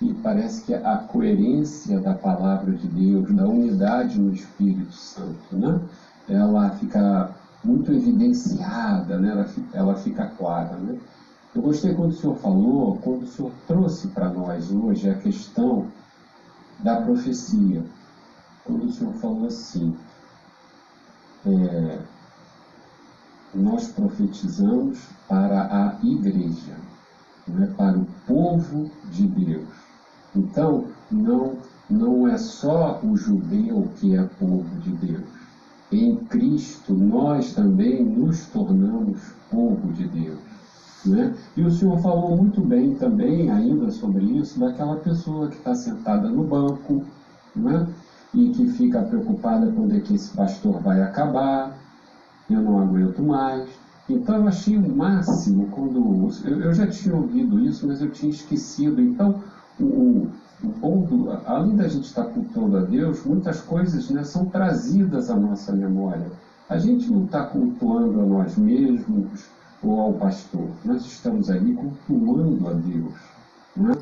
[0.00, 5.80] e parece que a coerência da palavra de Deus, da unidade no Espírito Santo, né?
[6.28, 7.30] ela fica
[7.62, 9.32] muito evidenciada, né?
[9.32, 10.76] ela, fica, ela fica clara.
[10.76, 10.98] Né?
[11.54, 15.88] Eu gostei quando o senhor falou, quando o senhor trouxe para nós hoje a questão
[16.78, 17.84] da profecia.
[18.64, 19.94] Quando o senhor falou assim,
[21.44, 21.98] é,
[23.54, 26.76] nós profetizamos para a igreja,
[27.46, 29.68] não é para o povo de Deus.
[30.34, 31.54] Então, não,
[31.88, 35.24] não é só o judeu que é povo de Deus.
[35.90, 39.20] Em Cristo, nós também nos tornamos
[39.50, 40.38] povo de Deus.
[41.04, 41.34] Né?
[41.56, 46.28] E o senhor falou muito bem também, ainda sobre isso, daquela pessoa que está sentada
[46.28, 47.04] no banco
[47.56, 47.88] né?
[48.34, 51.76] e que fica preocupada quando é que esse pastor vai acabar,
[52.54, 53.68] eu não aguento mais.
[54.08, 56.28] Então eu achei o máximo quando.
[56.44, 59.00] Eu, eu já tinha ouvido isso, mas eu tinha esquecido.
[59.00, 59.42] Então,
[59.78, 60.28] o,
[60.62, 65.36] o ponto, além da gente estar cultuando a Deus, muitas coisas né, são trazidas à
[65.36, 66.26] nossa memória.
[66.68, 69.48] A gente não está cultuando a nós mesmos,
[69.82, 70.68] ou ao pastor.
[70.84, 73.14] Nós estamos ali cultuando a Deus.
[73.76, 73.92] Né?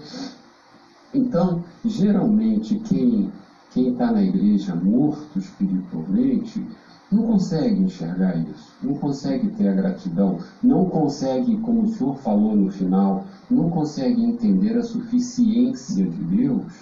[1.15, 3.31] Então, geralmente, quem
[3.71, 6.67] quem está na igreja morto espiritualmente
[7.11, 12.55] não consegue enxergar isso, não consegue ter a gratidão, não consegue, como o senhor falou
[12.55, 16.73] no final, não consegue entender a suficiência de Deus,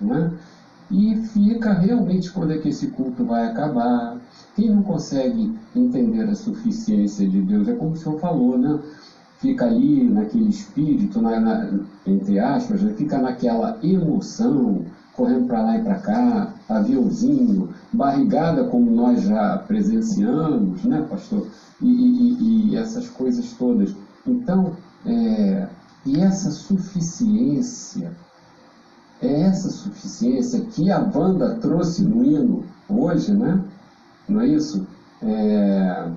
[0.00, 0.32] né?
[0.90, 4.16] e fica realmente quando é que esse culto vai acabar,
[4.54, 8.78] quem não consegue entender a suficiência de Deus, é como o senhor falou, né?
[9.38, 12.94] Fica ali naquele espírito, na, na, entre aspas, né?
[12.96, 14.82] fica naquela emoção,
[15.12, 21.46] correndo para lá e para cá, aviãozinho, barrigada como nós já presenciamos, né, pastor?
[21.80, 23.94] E, e, e essas coisas todas.
[24.26, 25.68] Então, é,
[26.04, 28.12] e essa suficiência,
[29.20, 33.62] é essa suficiência que a banda trouxe no hino hoje, né?
[34.28, 34.86] não é isso?
[35.22, 36.08] É,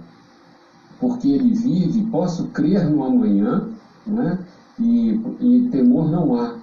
[1.00, 3.70] porque ele vive, posso crer no amanhã,
[4.06, 4.40] né?
[4.78, 6.56] e, e temor não há,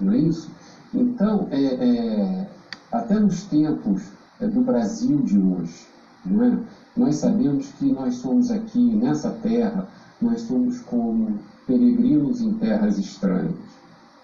[0.00, 0.50] não é isso?
[0.92, 2.50] Então, é, é,
[2.90, 4.02] até nos tempos
[4.46, 5.86] do Brasil de hoje,
[6.26, 6.58] é?
[6.96, 9.88] nós sabemos que nós somos aqui nessa terra,
[10.20, 13.54] nós somos como peregrinos em terras estranhas.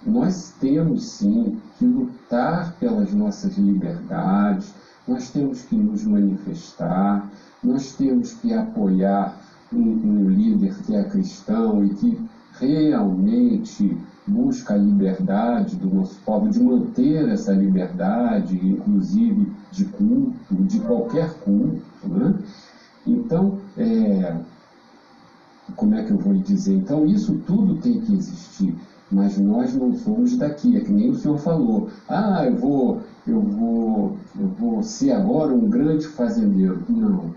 [0.04, 4.74] Nós temos sim que lutar pelas nossas liberdades,
[5.06, 7.30] nós temos que nos manifestar,
[7.62, 9.40] nós temos que apoiar
[9.72, 12.20] um, um líder que é cristão e que
[12.58, 13.96] realmente
[14.26, 21.34] busca a liberdade do nosso povo, de manter essa liberdade, inclusive de culto, de qualquer
[21.40, 21.82] culto.
[22.04, 22.34] Né?
[23.06, 24.36] Então, é,
[25.76, 26.74] como é que eu vou lhe dizer?
[26.74, 28.74] Então, isso tudo tem que existir,
[29.10, 31.90] mas nós não somos daqui, é que nem o senhor falou.
[32.08, 36.82] Ah, eu vou, eu vou, eu vou ser agora um grande fazendeiro.
[36.88, 37.34] Não.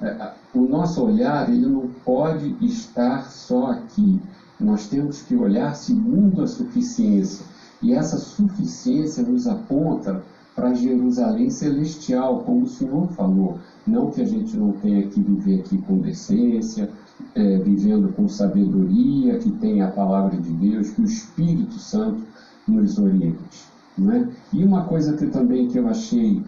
[0.00, 4.20] É, o nosso olhar ele não pode estar só aqui.
[4.58, 7.44] Nós temos que olhar segundo a suficiência.
[7.82, 10.22] E essa suficiência nos aponta
[10.54, 13.58] para Jerusalém celestial, como o Senhor falou.
[13.86, 16.90] Não que a gente não tenha que viver aqui com decência,
[17.34, 22.22] é, vivendo com sabedoria, que tenha a palavra de Deus, que o Espírito Santo
[22.66, 23.66] nos oriente.
[23.96, 24.28] Não é?
[24.52, 26.42] E uma coisa que também que eu achei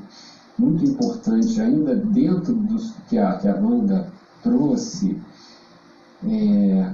[0.59, 4.11] muito importante, ainda dentro dos que a, que a banda
[4.43, 5.17] trouxe,
[6.27, 6.93] é,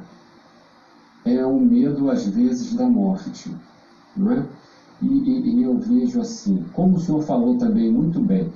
[1.24, 3.54] é o medo, às vezes, da morte.
[4.16, 4.46] Não é?
[5.02, 8.52] E, e, e, eu vejo assim, como o senhor falou também muito bem,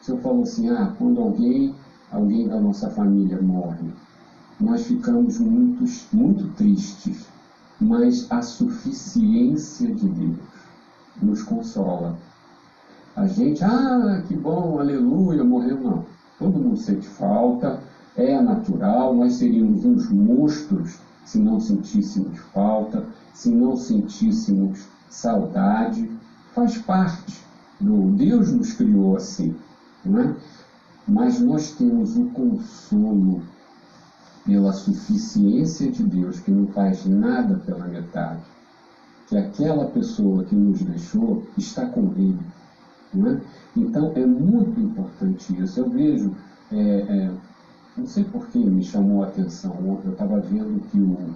[0.00, 1.74] o senhor falou assim, ah, quando alguém,
[2.10, 3.88] alguém da nossa família morre,
[4.60, 7.26] nós ficamos muito, muito tristes,
[7.80, 10.36] mas a suficiência de Deus
[11.22, 12.16] nos consola.
[13.14, 16.04] A gente, ah, que bom, aleluia, morreu, não.
[16.38, 17.80] Todo mundo sente falta,
[18.16, 20.98] é natural, nós seríamos uns monstros
[21.28, 23.04] se não sentíssemos falta,
[23.34, 26.10] se não sentíssemos saudade.
[26.54, 27.38] Faz parte
[27.78, 29.54] do Deus nos criou assim,
[30.04, 30.36] não é?
[31.06, 33.42] Mas nós temos o consolo
[34.44, 38.40] pela suficiência de Deus que não faz nada pela metade,
[39.28, 42.40] que aquela pessoa que nos deixou está com Ele.
[43.12, 43.40] Não é?
[43.76, 45.78] Então é muito importante isso.
[45.78, 46.34] Eu vejo
[46.72, 47.30] é, é,
[47.98, 51.34] não sei por que me chamou a atenção ontem, eu estava vendo que o,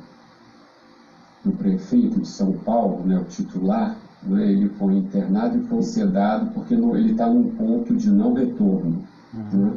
[1.45, 6.53] o prefeito de São Paulo, né, o titular, né, ele foi internado e foi sedado
[6.53, 9.05] porque ele está num ponto de não retorno,
[9.35, 9.67] uhum.
[9.67, 9.73] né,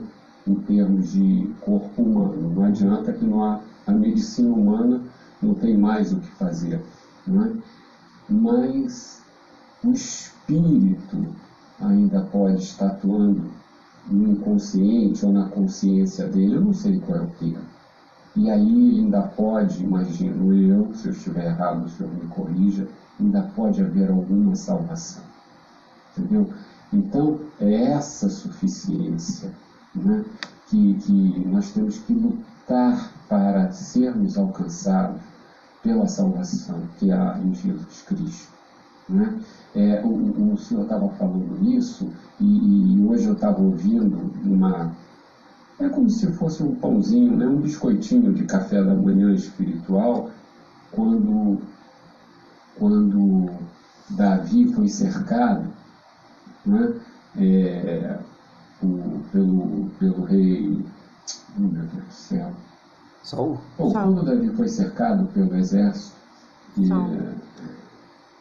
[0.47, 2.53] em termos de corpo humano.
[2.53, 5.01] Não adianta que não há, a medicina humana
[5.41, 6.79] não tem mais o que fazer.
[7.25, 7.57] Né,
[8.29, 9.23] mas
[9.83, 11.25] o espírito
[11.81, 13.49] ainda pode estar atuando
[14.07, 17.65] no inconsciente ou na consciência dele, eu não sei qual é o termo.
[18.35, 22.87] E aí ainda pode, imagino eu, se eu estiver errado, o senhor me corrija,
[23.19, 25.23] ainda pode haver alguma salvação.
[26.17, 26.49] Entendeu?
[26.91, 29.51] Então, é essa suficiência
[29.93, 30.23] né,
[30.67, 35.21] que, que nós temos que lutar para sermos alcançados
[35.81, 38.54] pela salvação que há em Jesus Cristo.
[39.07, 39.39] Né?
[39.75, 44.91] É, o, o senhor estava falando isso e, e hoje eu estava ouvindo uma.
[45.79, 47.45] É como se fosse um pãozinho, né?
[47.45, 50.31] um biscoitinho de café da manhã espiritual,
[50.91, 51.59] quando,
[52.77, 53.49] quando
[54.09, 55.75] Davi foi cercado
[56.65, 56.93] né?
[57.37, 58.19] É,
[58.81, 60.83] o, pelo, pelo rei.
[61.57, 62.51] Oh, meu Deus do céu.
[63.23, 63.59] Saul?
[63.77, 66.15] Bom, quando Davi foi cercado pelo exército,
[66.77, 66.87] e,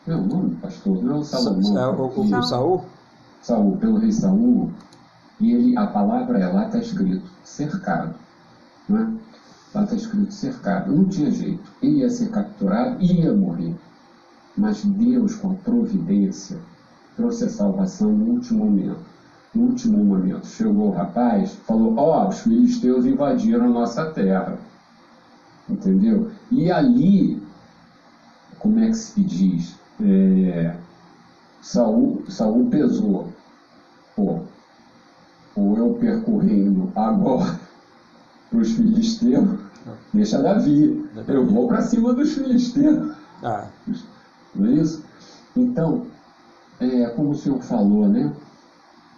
[0.07, 1.79] não, não, pastor, não é o Salomão.
[1.79, 2.85] É o, o, o Saul?
[3.41, 4.71] Saul, pelo rei Saul,
[5.41, 8.15] e ele, a palavra é lá está escrito cercado.
[8.89, 9.13] Não é?
[9.75, 10.95] Lá está escrito cercado.
[10.95, 11.63] Não tinha jeito.
[11.83, 13.75] Ele ia ser capturado e ia morrer.
[14.57, 16.59] Mas Deus, com a providência,
[17.17, 19.15] trouxe a salvação no último momento.
[19.55, 24.59] No último momento, chegou o rapaz, falou: Ó, oh, os filisteus invadiram a nossa terra.
[25.69, 26.31] Entendeu?
[26.51, 27.43] E ali,
[28.59, 29.79] como é que se diz?
[30.03, 30.77] É,
[31.61, 33.33] Saul, Saul pesou.
[34.17, 34.41] Pô,
[35.57, 37.59] ou eu percorrendo agora
[38.51, 39.61] para os filisteus,
[40.13, 41.09] deixa Davi.
[41.27, 43.17] Eu vou para cima dos filisteus.
[43.43, 43.67] Ah.
[44.55, 45.05] Não é isso?
[45.57, 46.07] Então,
[46.81, 48.33] é, como o senhor falou, né?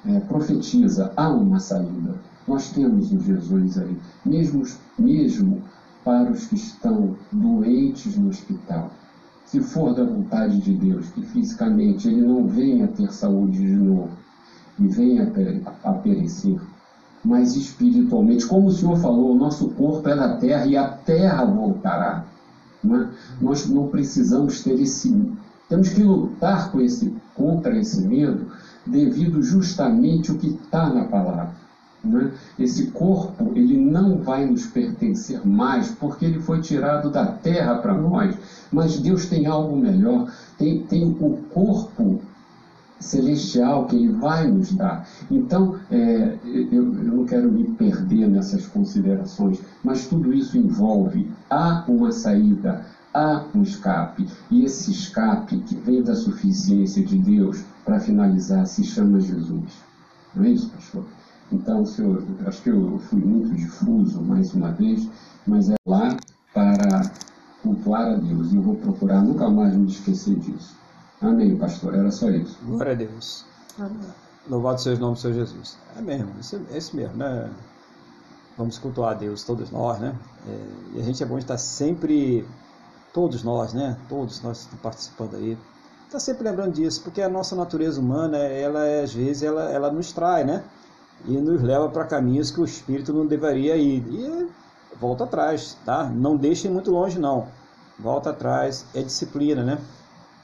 [0.07, 2.15] É, profetiza, há uma saída.
[2.47, 4.63] Nós temos o Jesus aí, mesmo,
[4.99, 5.63] mesmo
[6.05, 8.93] para os que estão doentes no hospital
[9.47, 14.11] se for da vontade de Deus, que fisicamente ele não venha ter saúde de novo
[14.79, 15.33] e venha
[15.85, 16.61] a perecer,
[17.25, 21.45] mas espiritualmente, como o Senhor falou, o nosso corpo é da terra e a terra
[21.45, 22.25] voltará.
[22.83, 23.11] Não é?
[23.41, 25.33] Nós não precisamos ter esse.
[25.69, 28.47] Temos que lutar com esse, contra esse medo,
[28.87, 31.66] devido justamente o que está na palavra.
[32.07, 32.33] Né?
[32.59, 37.95] Esse corpo ele não vai nos pertencer mais porque ele foi tirado da terra para
[37.95, 38.37] nós,
[38.73, 42.21] mas Deus tem algo melhor, tem, tem o corpo
[42.99, 45.07] celestial que ele vai nos dar.
[45.31, 51.85] Então, é, eu, eu, não quero me perder nessas considerações, mas tudo isso envolve há
[51.87, 54.27] uma saída, há um escape.
[54.51, 59.73] E esse escape que vem da suficiência de Deus, para finalizar, se chama Jesus.
[60.35, 61.05] Não é isso, pastor?
[61.53, 65.09] Então, senhor, acho que eu fui muito difuso mais uma vez,
[65.47, 66.17] mas é lá
[66.53, 67.11] para
[67.63, 68.53] cultuar a Deus.
[68.53, 70.77] E eu vou procurar nunca mais me esquecer disso.
[71.21, 71.95] Amém, pastor.
[71.95, 72.59] Era só isso.
[72.65, 73.45] Glória a Deus.
[73.79, 74.27] Amém.
[74.49, 75.77] Louvado seja o nome do Senhor Jesus.
[75.97, 76.31] É mesmo,
[76.73, 77.51] é esse mesmo, né?
[78.57, 80.15] Vamos cultuar a Deus, todos nós, né?
[80.49, 82.47] É, e a gente é bom estar sempre,
[83.13, 83.99] todos nós, né?
[84.09, 85.59] Todos nós que estão participando aí,
[86.07, 90.13] está sempre lembrando disso, porque a nossa natureza humana, ela às vezes, ela, ela nos
[90.13, 90.65] trai, né?
[91.27, 94.05] E nos leva para caminhos que o espírito não deveria ir.
[94.09, 94.49] E
[94.99, 96.05] volta atrás, tá?
[96.05, 97.49] Não deixem muito longe, não.
[97.99, 99.79] Volta atrás, é disciplina, né?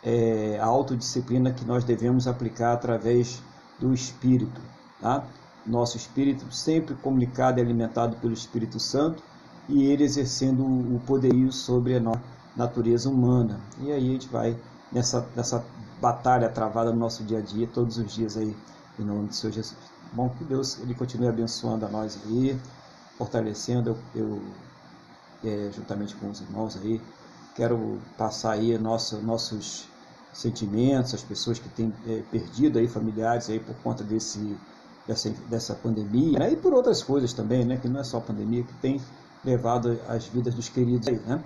[0.02, 3.40] É a autodisciplina que nós devemos aplicar através
[3.78, 4.60] do Espírito.
[5.00, 5.24] Tá?
[5.66, 9.22] Nosso espírito sempre comunicado e alimentado pelo Espírito Santo
[9.68, 12.22] e ele exercendo o poderio sobre a nossa
[12.56, 13.60] natureza humana.
[13.80, 14.56] E aí a gente vai
[14.90, 15.64] nessa, nessa
[16.00, 18.56] batalha travada no nosso dia a dia, todos os dias aí,
[18.98, 19.91] em nome do Senhor Jesus.
[20.12, 22.58] Bom, que Deus ele continue abençoando a nós aí,
[23.16, 23.96] fortalecendo.
[24.14, 24.42] Eu, eu
[25.44, 27.00] é, juntamente com os irmãos aí,
[27.54, 29.88] quero passar aí nosso, nossos
[30.32, 34.56] sentimentos, as pessoas que têm é, perdido aí familiares aí por conta desse,
[35.06, 36.52] dessa, dessa pandemia, né?
[36.52, 37.76] e por outras coisas também, né?
[37.76, 39.00] que não é só a pandemia, que tem
[39.44, 41.42] levado as vidas dos queridos aí, né?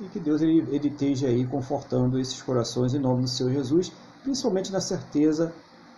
[0.00, 3.92] E que Deus ele, ele esteja aí confortando esses corações em nome do Senhor Jesus,
[4.22, 5.52] principalmente na certeza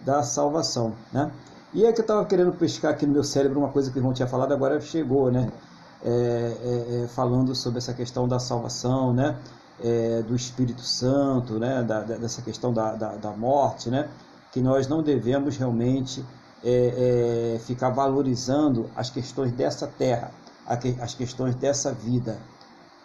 [0.04, 1.30] da salvação, né?
[1.74, 4.00] E é que eu estava querendo pescar aqui no meu cérebro uma coisa que o
[4.00, 5.50] irmão tinha falado, agora chegou, né?
[6.04, 9.36] É, é, é, falando sobre essa questão da salvação, né?
[9.82, 14.08] é, do Espírito Santo, né, da, dessa questão da, da, da, morte, né,
[14.52, 16.24] que nós não devemos realmente
[16.64, 20.30] é, ficar valorizando as questões dessa terra,
[21.00, 22.38] as questões dessa vida.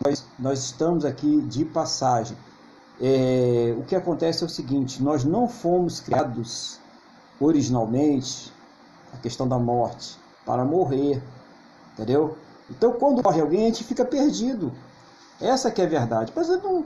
[0.03, 2.35] Nós, nós estamos aqui de passagem.
[3.77, 6.79] O que acontece é o seguinte: nós não fomos criados
[7.45, 8.53] originalmente,
[9.13, 11.21] a questão da morte, para morrer,
[11.93, 12.37] entendeu?
[12.69, 14.71] Então, quando morre alguém, a gente fica perdido.
[15.39, 16.31] Essa que é a verdade.
[16.35, 16.85] Mas não,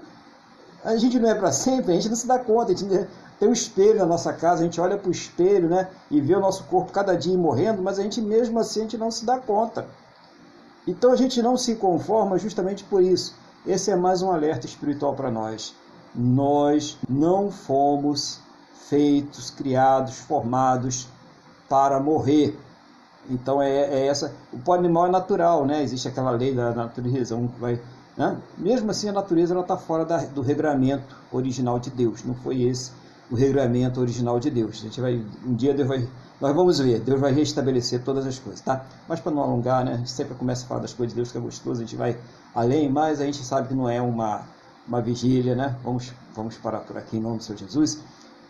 [0.83, 2.71] a gente não é para sempre, a gente não se dá conta.
[2.71, 3.07] A gente
[3.39, 6.35] tem um espelho na nossa casa, a gente olha para o espelho né, e vê
[6.35, 9.25] o nosso corpo cada dia morrendo, mas a gente mesmo assim a gente não se
[9.25, 9.85] dá conta.
[10.87, 13.35] Então a gente não se conforma justamente por isso.
[13.65, 15.73] Esse é mais um alerta espiritual para nós.
[16.13, 18.39] Nós não fomos
[18.89, 21.07] feitos, criados, formados
[21.67, 22.57] para morrer.
[23.29, 24.33] Então é, é essa.
[24.53, 25.81] O pó animal é natural, né?
[25.81, 27.81] Existe aquela lei da natureza, um vai
[28.17, 28.37] né?
[28.57, 32.23] Mesmo assim, a natureza está fora da, do regramento original de Deus.
[32.23, 32.91] Não foi esse
[33.29, 34.79] o regramento original de Deus.
[34.79, 36.07] A gente vai, um dia Deus vai,
[36.39, 38.85] nós vamos ver, Deus vai restabelecer todas as coisas, tá?
[39.07, 39.93] Mas para não alongar, né?
[39.93, 41.95] A gente sempre começa a falar das coisas de Deus que é gostoso, a gente
[41.95, 42.17] vai
[42.53, 44.43] além, mas a gente sabe que não é uma,
[44.87, 45.75] uma vigília, né?
[45.83, 47.99] Vamos, vamos parar por aqui em nome do Senhor Jesus.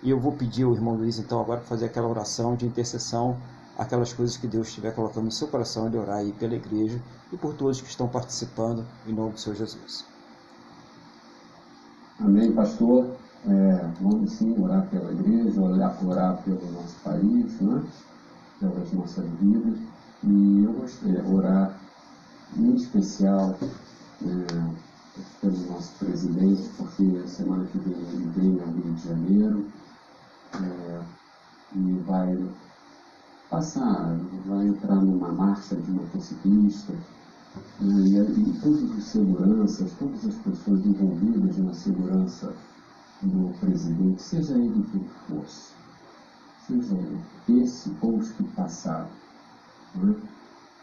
[0.06, 3.36] E eu vou pedir ao irmão Luiz, então, agora para fazer aquela oração de intercessão
[3.78, 7.02] aquelas coisas que Deus estiver colocando no seu coração de orar aí pela igreja
[7.32, 10.06] e por todos que estão participando, em nome do Senhor Jesus.
[12.20, 13.16] Amém, pastor.
[13.48, 17.84] É, vamos sim orar pela igreja, orar, orar pelo nosso país, né?
[18.60, 19.78] pelas nossas vidas.
[20.24, 21.78] E eu gostaria de orar
[22.58, 23.58] em especial
[24.24, 24.72] é,
[25.42, 29.66] pelo nosso presidente, porque semana que vem ele vem ao Rio de Janeiro
[30.64, 31.02] é,
[31.76, 32.50] e vai
[33.50, 36.94] passar, vai entrar numa marcha de motociclista,
[37.80, 42.54] né, e, e todos os seguranças, todas as pessoas envolvidas na segurança
[43.22, 45.72] do presidente, seja ele quem fosse,
[46.68, 49.08] seja ele esse ou os que passaram.
[49.96, 50.16] Né?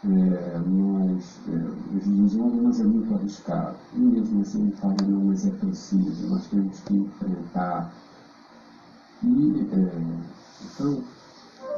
[0.05, 1.51] É, nós, é,
[1.91, 3.77] eles dizem, mas é muito arriscado.
[3.93, 7.93] E mesmo assim ele fala, não, mas é preciso, nós temos que enfrentar.
[9.23, 10.21] E, é,
[10.65, 11.01] então,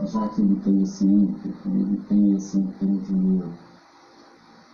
[0.04, 3.66] já que ele tem esse ímpeto, ele tem esse entendimento.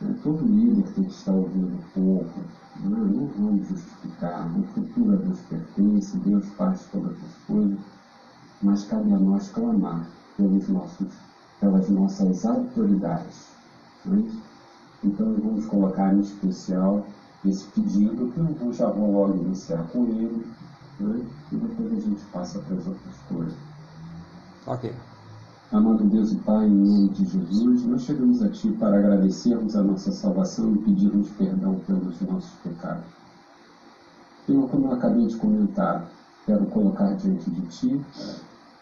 [0.02, 2.44] É, todo líder tem que estar ouvindo o povo,
[2.84, 3.10] não, é?
[3.10, 7.78] não vamos justificar, o futuro a Deus pertence, Deus faz todas as coisas,
[8.64, 10.08] mas cabe a nós clamar
[10.38, 11.14] pelos nossos,
[11.60, 13.48] pelas nossas autoridades.
[14.06, 14.32] Não é
[15.04, 17.06] Então vamos colocar em especial
[17.46, 20.46] esse pedido, que eu já vou logo iniciar com ele,
[21.00, 23.54] e depois a gente passa para as outras coisas.
[24.68, 24.94] Ok.
[25.72, 29.82] Amado Deus e Pai, em nome de Jesus, nós chegamos a Ti para agradecermos a
[29.82, 33.06] nossa salvação e pedirmos perdão pelos nossos pecados.
[34.46, 36.10] Senhor, como eu acabei de comentar,
[36.46, 38.02] quero colocar diante de Ti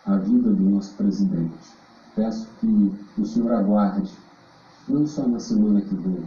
[0.05, 1.77] a vida do nosso presidente.
[2.15, 4.11] Peço que o Senhor aguarde,
[4.87, 6.25] não só na semana que vem,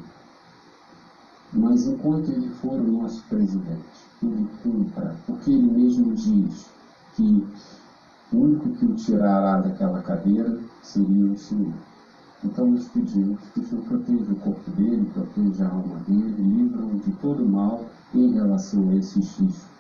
[1.53, 6.67] mas enquanto ele for o nosso presidente, ele cumpra, porque ele mesmo diz
[7.15, 7.47] que
[8.33, 11.75] o único que o tirará daquela cadeira seria o Senhor.
[12.45, 16.99] Então nós pedimos que o Senhor proteja o corpo dele, proteja a alma dele, livra-o
[16.99, 19.73] de todo mal em relação a esses riscos.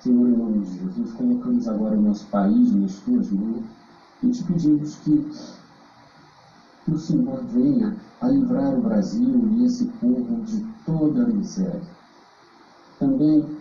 [0.00, 3.64] Senhor, em nome de Jesus, colocamos agora o nosso país nas tuas mãos
[4.22, 5.30] e te pedimos que,
[6.84, 11.99] que o Senhor venha a livrar o Brasil e esse povo de toda a miséria.
[13.00, 13.56] Também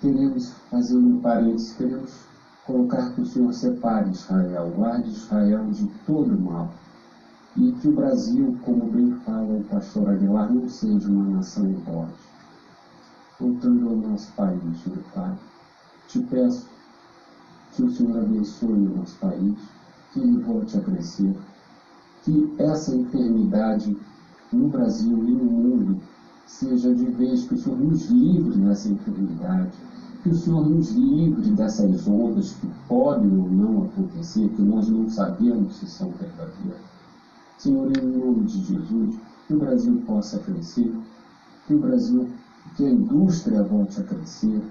[0.00, 2.24] queremos, fazendo um parênteses, queremos
[2.64, 6.70] colocar que o Senhor separe Israel, guarde Israel de todo mal
[7.54, 12.14] e que o Brasil, como bem fala o pastor Aguilar, não seja uma nação forte.
[13.38, 15.36] Voltando ao nosso país, meu Pai,
[16.06, 16.66] te peço
[17.72, 19.54] que o Senhor abençoe o nosso país,
[20.14, 21.36] que ele volte a crescer,
[22.22, 23.94] que essa enfermidade
[24.50, 26.00] no Brasil e no mundo
[26.48, 29.70] seja de vez que o Senhor nos livre dessa enfermidade,
[30.22, 35.08] que o Senhor nos livre dessas ondas que podem ou não acontecer, que nós não
[35.08, 36.80] sabemos se são verdadeiras.
[37.58, 40.92] Senhor, em nome de Jesus, que o Brasil possa crescer,
[41.66, 42.28] que o Brasil,
[42.76, 44.62] que a indústria volte a crescer,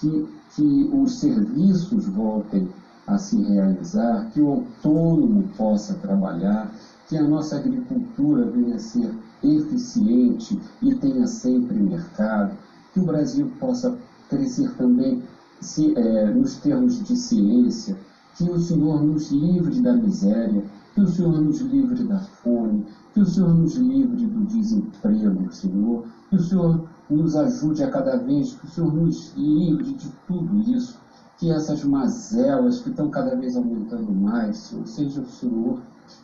[0.00, 2.68] que, que os serviços voltem
[3.06, 6.72] a se realizar, que o autônomo possa trabalhar,
[7.08, 12.56] que a nossa agricultura venha a ser eficiente e tenha sempre mercado,
[12.92, 13.96] que o Brasil possa
[14.28, 15.22] crescer também
[15.60, 17.96] se, é, nos termos de ciência,
[18.36, 20.64] que o Senhor nos livre da miséria,
[20.94, 26.04] que o Senhor nos livre da fome, que o Senhor nos livre do desemprego, Senhor,
[26.28, 30.58] que o Senhor nos ajude a cada vez, que o Senhor nos livre de tudo
[30.70, 30.98] isso,
[31.38, 35.80] que essas mazelas que estão cada vez aumentando mais, Senhor, seja o Senhor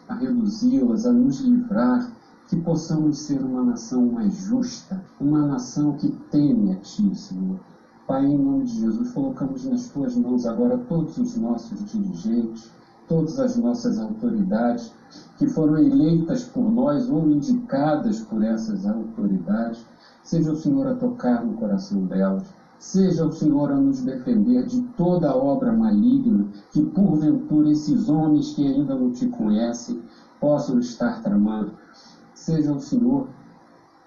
[0.08, 2.10] a reduzi-las, a nos livrar,
[2.52, 7.58] que possamos ser uma nação mais justa, uma nação que teme a Ti, Senhor.
[8.06, 12.70] Pai, em nome de Jesus, colocamos nas Tuas mãos agora todos os nossos dirigentes,
[13.08, 14.92] todas as nossas autoridades
[15.38, 19.86] que foram eleitas por nós ou indicadas por essas autoridades,
[20.22, 22.44] seja o Senhor a tocar no coração delas,
[22.78, 28.66] seja o Senhor a nos defender de toda obra maligna que porventura esses homens que
[28.66, 30.02] ainda não te conhecem
[30.38, 31.80] possam estar tramando,
[32.42, 33.28] seja o Senhor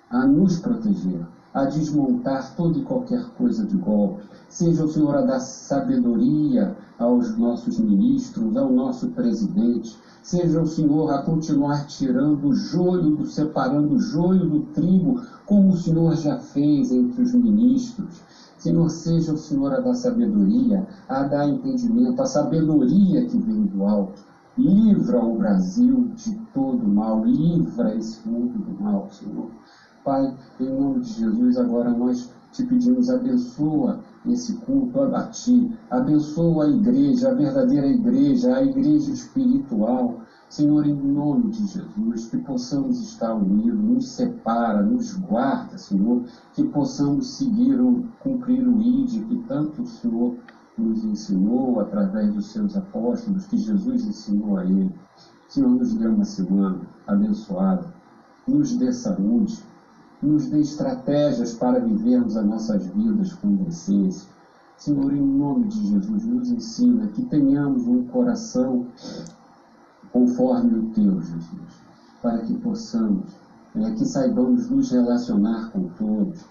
[0.09, 4.23] a nos proteger, a desmontar toda e qualquer coisa de golpe.
[4.49, 9.97] Seja o Senhor a dar sabedoria aos nossos ministros, ao nosso presidente.
[10.21, 15.69] Seja o Senhor a continuar tirando o joio, do, separando o joio do trigo, como
[15.69, 18.21] o Senhor já fez entre os ministros.
[18.57, 23.86] Senhor, seja o Senhor a dar sabedoria, a dar entendimento, a sabedoria que vem do
[23.86, 24.34] alto.
[24.58, 29.49] Livra o Brasil de todo mal, livra esse mundo do mal, Senhor.
[30.01, 36.66] Pai, em nome de Jesus, agora nós te pedimos, abençoa esse culto a ti, abençoa
[36.66, 40.22] a igreja, a verdadeira igreja, a igreja espiritual.
[40.47, 46.64] Senhor, em nome de Jesus, que possamos estar unidos, nos separa, nos guarda, Senhor, que
[46.64, 47.78] possamos seguir,
[48.22, 50.36] cumprir o ID que tanto o Senhor
[50.78, 54.93] nos ensinou através dos seus apóstolos, que Jesus ensinou a ele.
[55.47, 57.93] Senhor, nos dê uma semana abençoada,
[58.47, 59.63] nos dê saúde,
[60.21, 64.28] nos dê estratégias para vivermos as nossas vidas com decência.
[64.78, 68.88] Senhor, em nome de Jesus, nos ensina que tenhamos um coração
[70.11, 71.85] conforme o teu, Jesus,
[72.22, 73.26] para que possamos,
[73.76, 76.45] é, que saibamos nos relacionar com todos,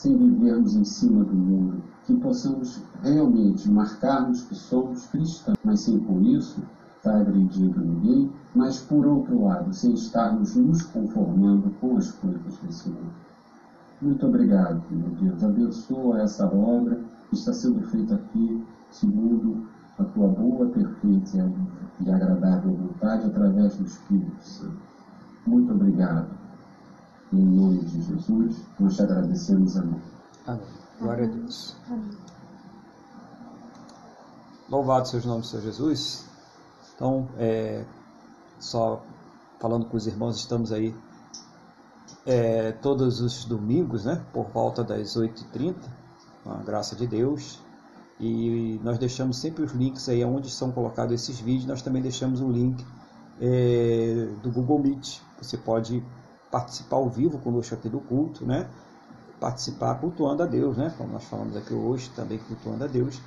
[0.00, 6.00] sem vivermos em cima do mundo, que possamos realmente marcarmos que somos cristãos, mas sem
[6.00, 6.62] com isso
[6.96, 12.88] está agredindo ninguém, mas por outro lado, sem estarmos nos conformando com as coisas desse
[12.88, 13.12] mundo.
[14.00, 15.44] Muito obrigado, meu Deus.
[15.44, 16.98] Abençoa essa obra
[17.28, 19.66] que está sendo feita aqui, segundo
[19.98, 21.52] a tua boa, perfeita
[22.00, 24.78] e agradável vontade, através do Espírito Santo.
[25.46, 26.39] Muito obrigado.
[27.32, 30.00] Em nome de Jesus, nós te agradecemos, amém.
[30.46, 30.66] Amém.
[30.98, 31.76] Glória a Deus.
[34.68, 36.24] Louvado seja o nome do Senhor Jesus.
[36.94, 37.84] Então, é,
[38.58, 39.00] só
[39.60, 40.92] falando com os irmãos, estamos aí
[42.26, 45.76] é, todos os domingos, né, por volta das 8h30,
[46.42, 47.60] com a graça de Deus.
[48.18, 51.66] E nós deixamos sempre os links aí onde são colocados esses vídeos.
[51.66, 52.84] Nós também deixamos um link
[53.40, 55.20] é, do Google Meet.
[55.40, 56.04] Você pode
[56.50, 58.68] participar ao vivo conosco aqui do culto, né?
[59.38, 60.92] Participar cultuando a Deus, né?
[60.98, 63.20] Como nós falamos aqui hoje, também cultuando a Deus.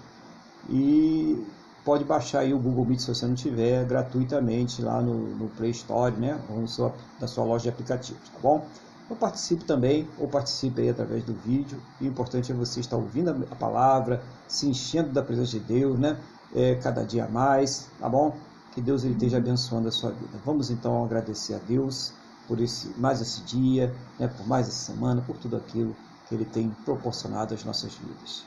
[0.69, 1.45] E
[1.83, 5.71] pode baixar aí o Google Meet se você não tiver gratuitamente lá no, no Play
[5.71, 6.39] Store, né?
[6.49, 8.65] Ou no seu, na sua loja de aplicativos, tá bom?
[9.05, 11.81] Então participe também, ou participe aí através do vídeo.
[11.99, 16.17] O importante é você estar ouvindo a palavra, se enchendo da presença de Deus, né?
[16.55, 18.35] É, cada dia mais, tá bom?
[18.73, 20.37] Que Deus ele esteja abençoando a sua vida.
[20.45, 22.13] Vamos então agradecer a Deus
[22.47, 24.27] por esse mais esse dia, né?
[24.27, 25.95] por mais essa semana, por tudo aquilo
[26.27, 28.43] que Ele tem proporcionado às nossas vidas.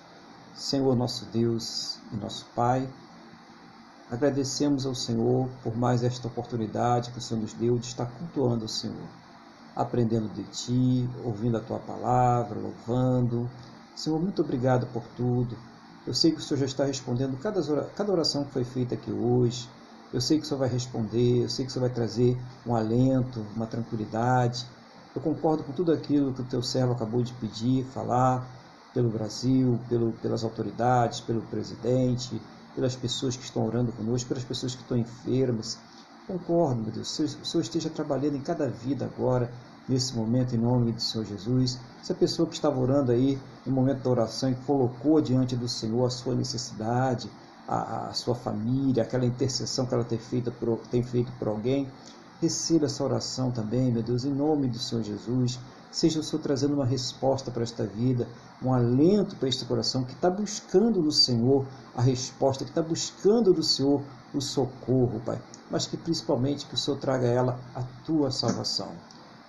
[0.55, 2.89] Senhor nosso Deus e nosso Pai,
[4.10, 8.64] agradecemos ao Senhor por mais esta oportunidade que o Senhor nos deu de estar cultuando
[8.64, 9.09] o Senhor
[9.77, 13.48] aprendendo de Ti, ouvindo a Tua palavra, louvando.
[13.94, 15.56] Senhor, muito obrigado por tudo.
[16.06, 19.68] Eu sei que o Senhor já está respondendo cada oração que foi feita aqui hoje.
[20.12, 22.74] Eu sei que o Senhor vai responder, eu sei que o Senhor vai trazer um
[22.74, 24.65] alento, uma tranquilidade.
[25.15, 28.47] Eu concordo com tudo aquilo que o teu servo acabou de pedir, falar,
[28.95, 32.41] pelo Brasil, pelo, pelas autoridades, pelo presidente,
[32.74, 35.78] pelas pessoas que estão orando conosco, pelas pessoas que estão enfermas.
[36.27, 39.51] Concordo, meu Deus, o Senhor esteja trabalhando em cada vida agora,
[39.89, 41.78] nesse momento, em nome do Senhor Jesus.
[42.01, 46.05] Essa pessoa que estava orando aí no momento da oração e colocou diante do Senhor
[46.05, 47.31] a sua necessidade,
[47.67, 51.91] a, a sua família, aquela intercessão que ela tem feito, por, tem feito por alguém,
[52.41, 55.59] receba essa oração também, meu Deus, em nome do Senhor Jesus.
[55.91, 58.29] Seja o Senhor trazendo uma resposta para esta vida,
[58.63, 63.55] um alento para este coração que está buscando no Senhor a resposta, que está buscando
[63.55, 64.03] no Senhor
[64.35, 65.41] o socorro, Pai.
[65.71, 68.91] Mas que principalmente que o Senhor traga a ela a tua salvação.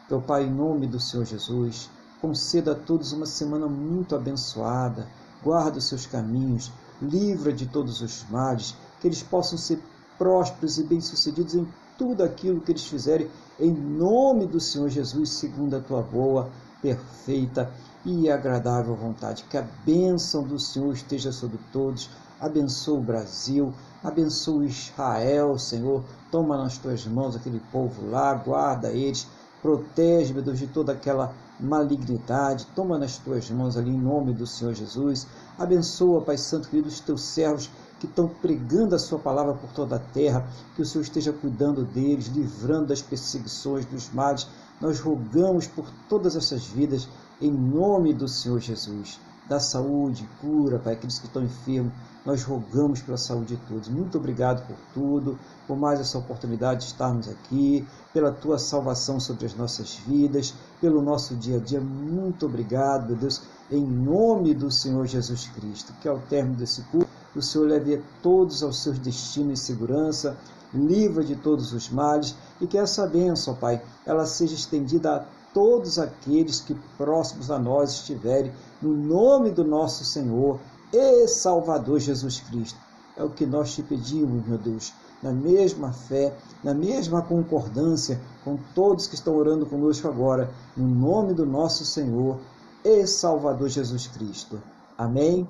[0.09, 1.89] Meu Pai, em nome do Senhor Jesus,
[2.21, 5.05] conceda a todos uma semana muito abençoada.
[5.43, 9.81] Guarda os seus caminhos, livra de todos os males, que eles possam ser
[10.17, 11.67] prósperos e bem-sucedidos em
[11.97, 13.29] tudo aquilo que eles fizerem,
[13.59, 16.49] em nome do Senhor Jesus, segundo a tua boa,
[16.81, 17.71] perfeita
[18.05, 19.43] e agradável vontade.
[19.49, 22.09] Que a bênção do Senhor esteja sobre todos.
[22.39, 26.03] Abençoa o Brasil, abençoa Israel, Senhor.
[26.31, 29.27] Toma nas tuas mãos aquele povo lá, guarda eles,
[29.61, 32.67] protege, meu Deus, de toda aquela malignidade.
[32.75, 35.27] Toma nas tuas mãos ali em nome do Senhor Jesus.
[35.57, 37.69] Abençoa, Pai Santo, querido, os teus servos
[37.99, 41.83] que estão pregando a sua palavra por toda a terra, que o Senhor esteja cuidando
[41.83, 44.47] deles, livrando das perseguições, dos males.
[44.79, 47.07] Nós rogamos por todas essas vidas,
[47.41, 49.19] em nome do Senhor Jesus.
[49.47, 51.93] Da saúde, cura, Pai, aqueles que estão enfermos,
[52.25, 53.87] nós rogamos pela saúde de todos.
[53.87, 59.45] Muito obrigado por tudo, por mais essa oportunidade de estarmos aqui, pela tua salvação sobre
[59.45, 61.79] as nossas vidas, pelo nosso dia a dia.
[61.79, 65.93] Muito obrigado, meu Deus, em nome do Senhor Jesus Cristo.
[66.01, 70.35] Que ao término desse culto, o Senhor leve todos aos seus destinos em segurança,
[70.73, 75.97] livra de todos os males e que essa bênção, Pai, ela seja estendida a todos
[75.97, 78.51] aqueles que próximos a nós estiverem,
[78.81, 80.59] no nome do nosso Senhor
[80.93, 82.79] e Salvador Jesus Cristo.
[83.15, 88.57] É o que nós te pedimos, meu Deus, na mesma fé, na mesma concordância com
[88.75, 92.39] todos que estão orando conosco agora, no nome do nosso Senhor
[92.83, 94.61] e Salvador Jesus Cristo.
[94.97, 95.47] Amém?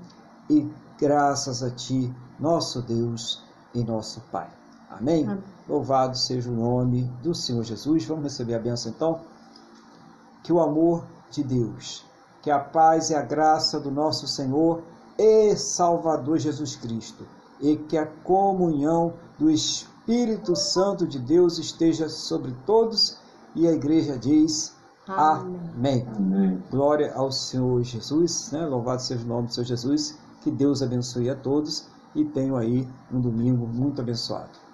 [0.49, 0.67] E
[0.97, 3.43] graças a Ti, nosso Deus
[3.73, 4.47] e nosso Pai.
[4.89, 5.27] Amém?
[5.27, 5.43] Amém?
[5.67, 8.05] Louvado seja o nome do Senhor Jesus.
[8.05, 9.19] Vamos receber a benção então?
[10.47, 12.05] Que o amor de Deus,
[12.41, 14.81] que a paz e a graça do nosso Senhor
[15.19, 17.27] e Salvador Jesus Cristo,
[17.59, 23.17] e que a comunhão do Espírito Santo de Deus esteja sobre todos.
[23.53, 24.73] E a igreja diz:
[25.05, 26.07] Amém.
[26.15, 26.63] Amém.
[26.71, 28.65] Glória ao Senhor Jesus, né?
[28.65, 30.17] Louvado seja o nome do Senhor Jesus.
[30.43, 34.66] Que Deus abençoe a todos e tenham aí um domingo muito abençoado.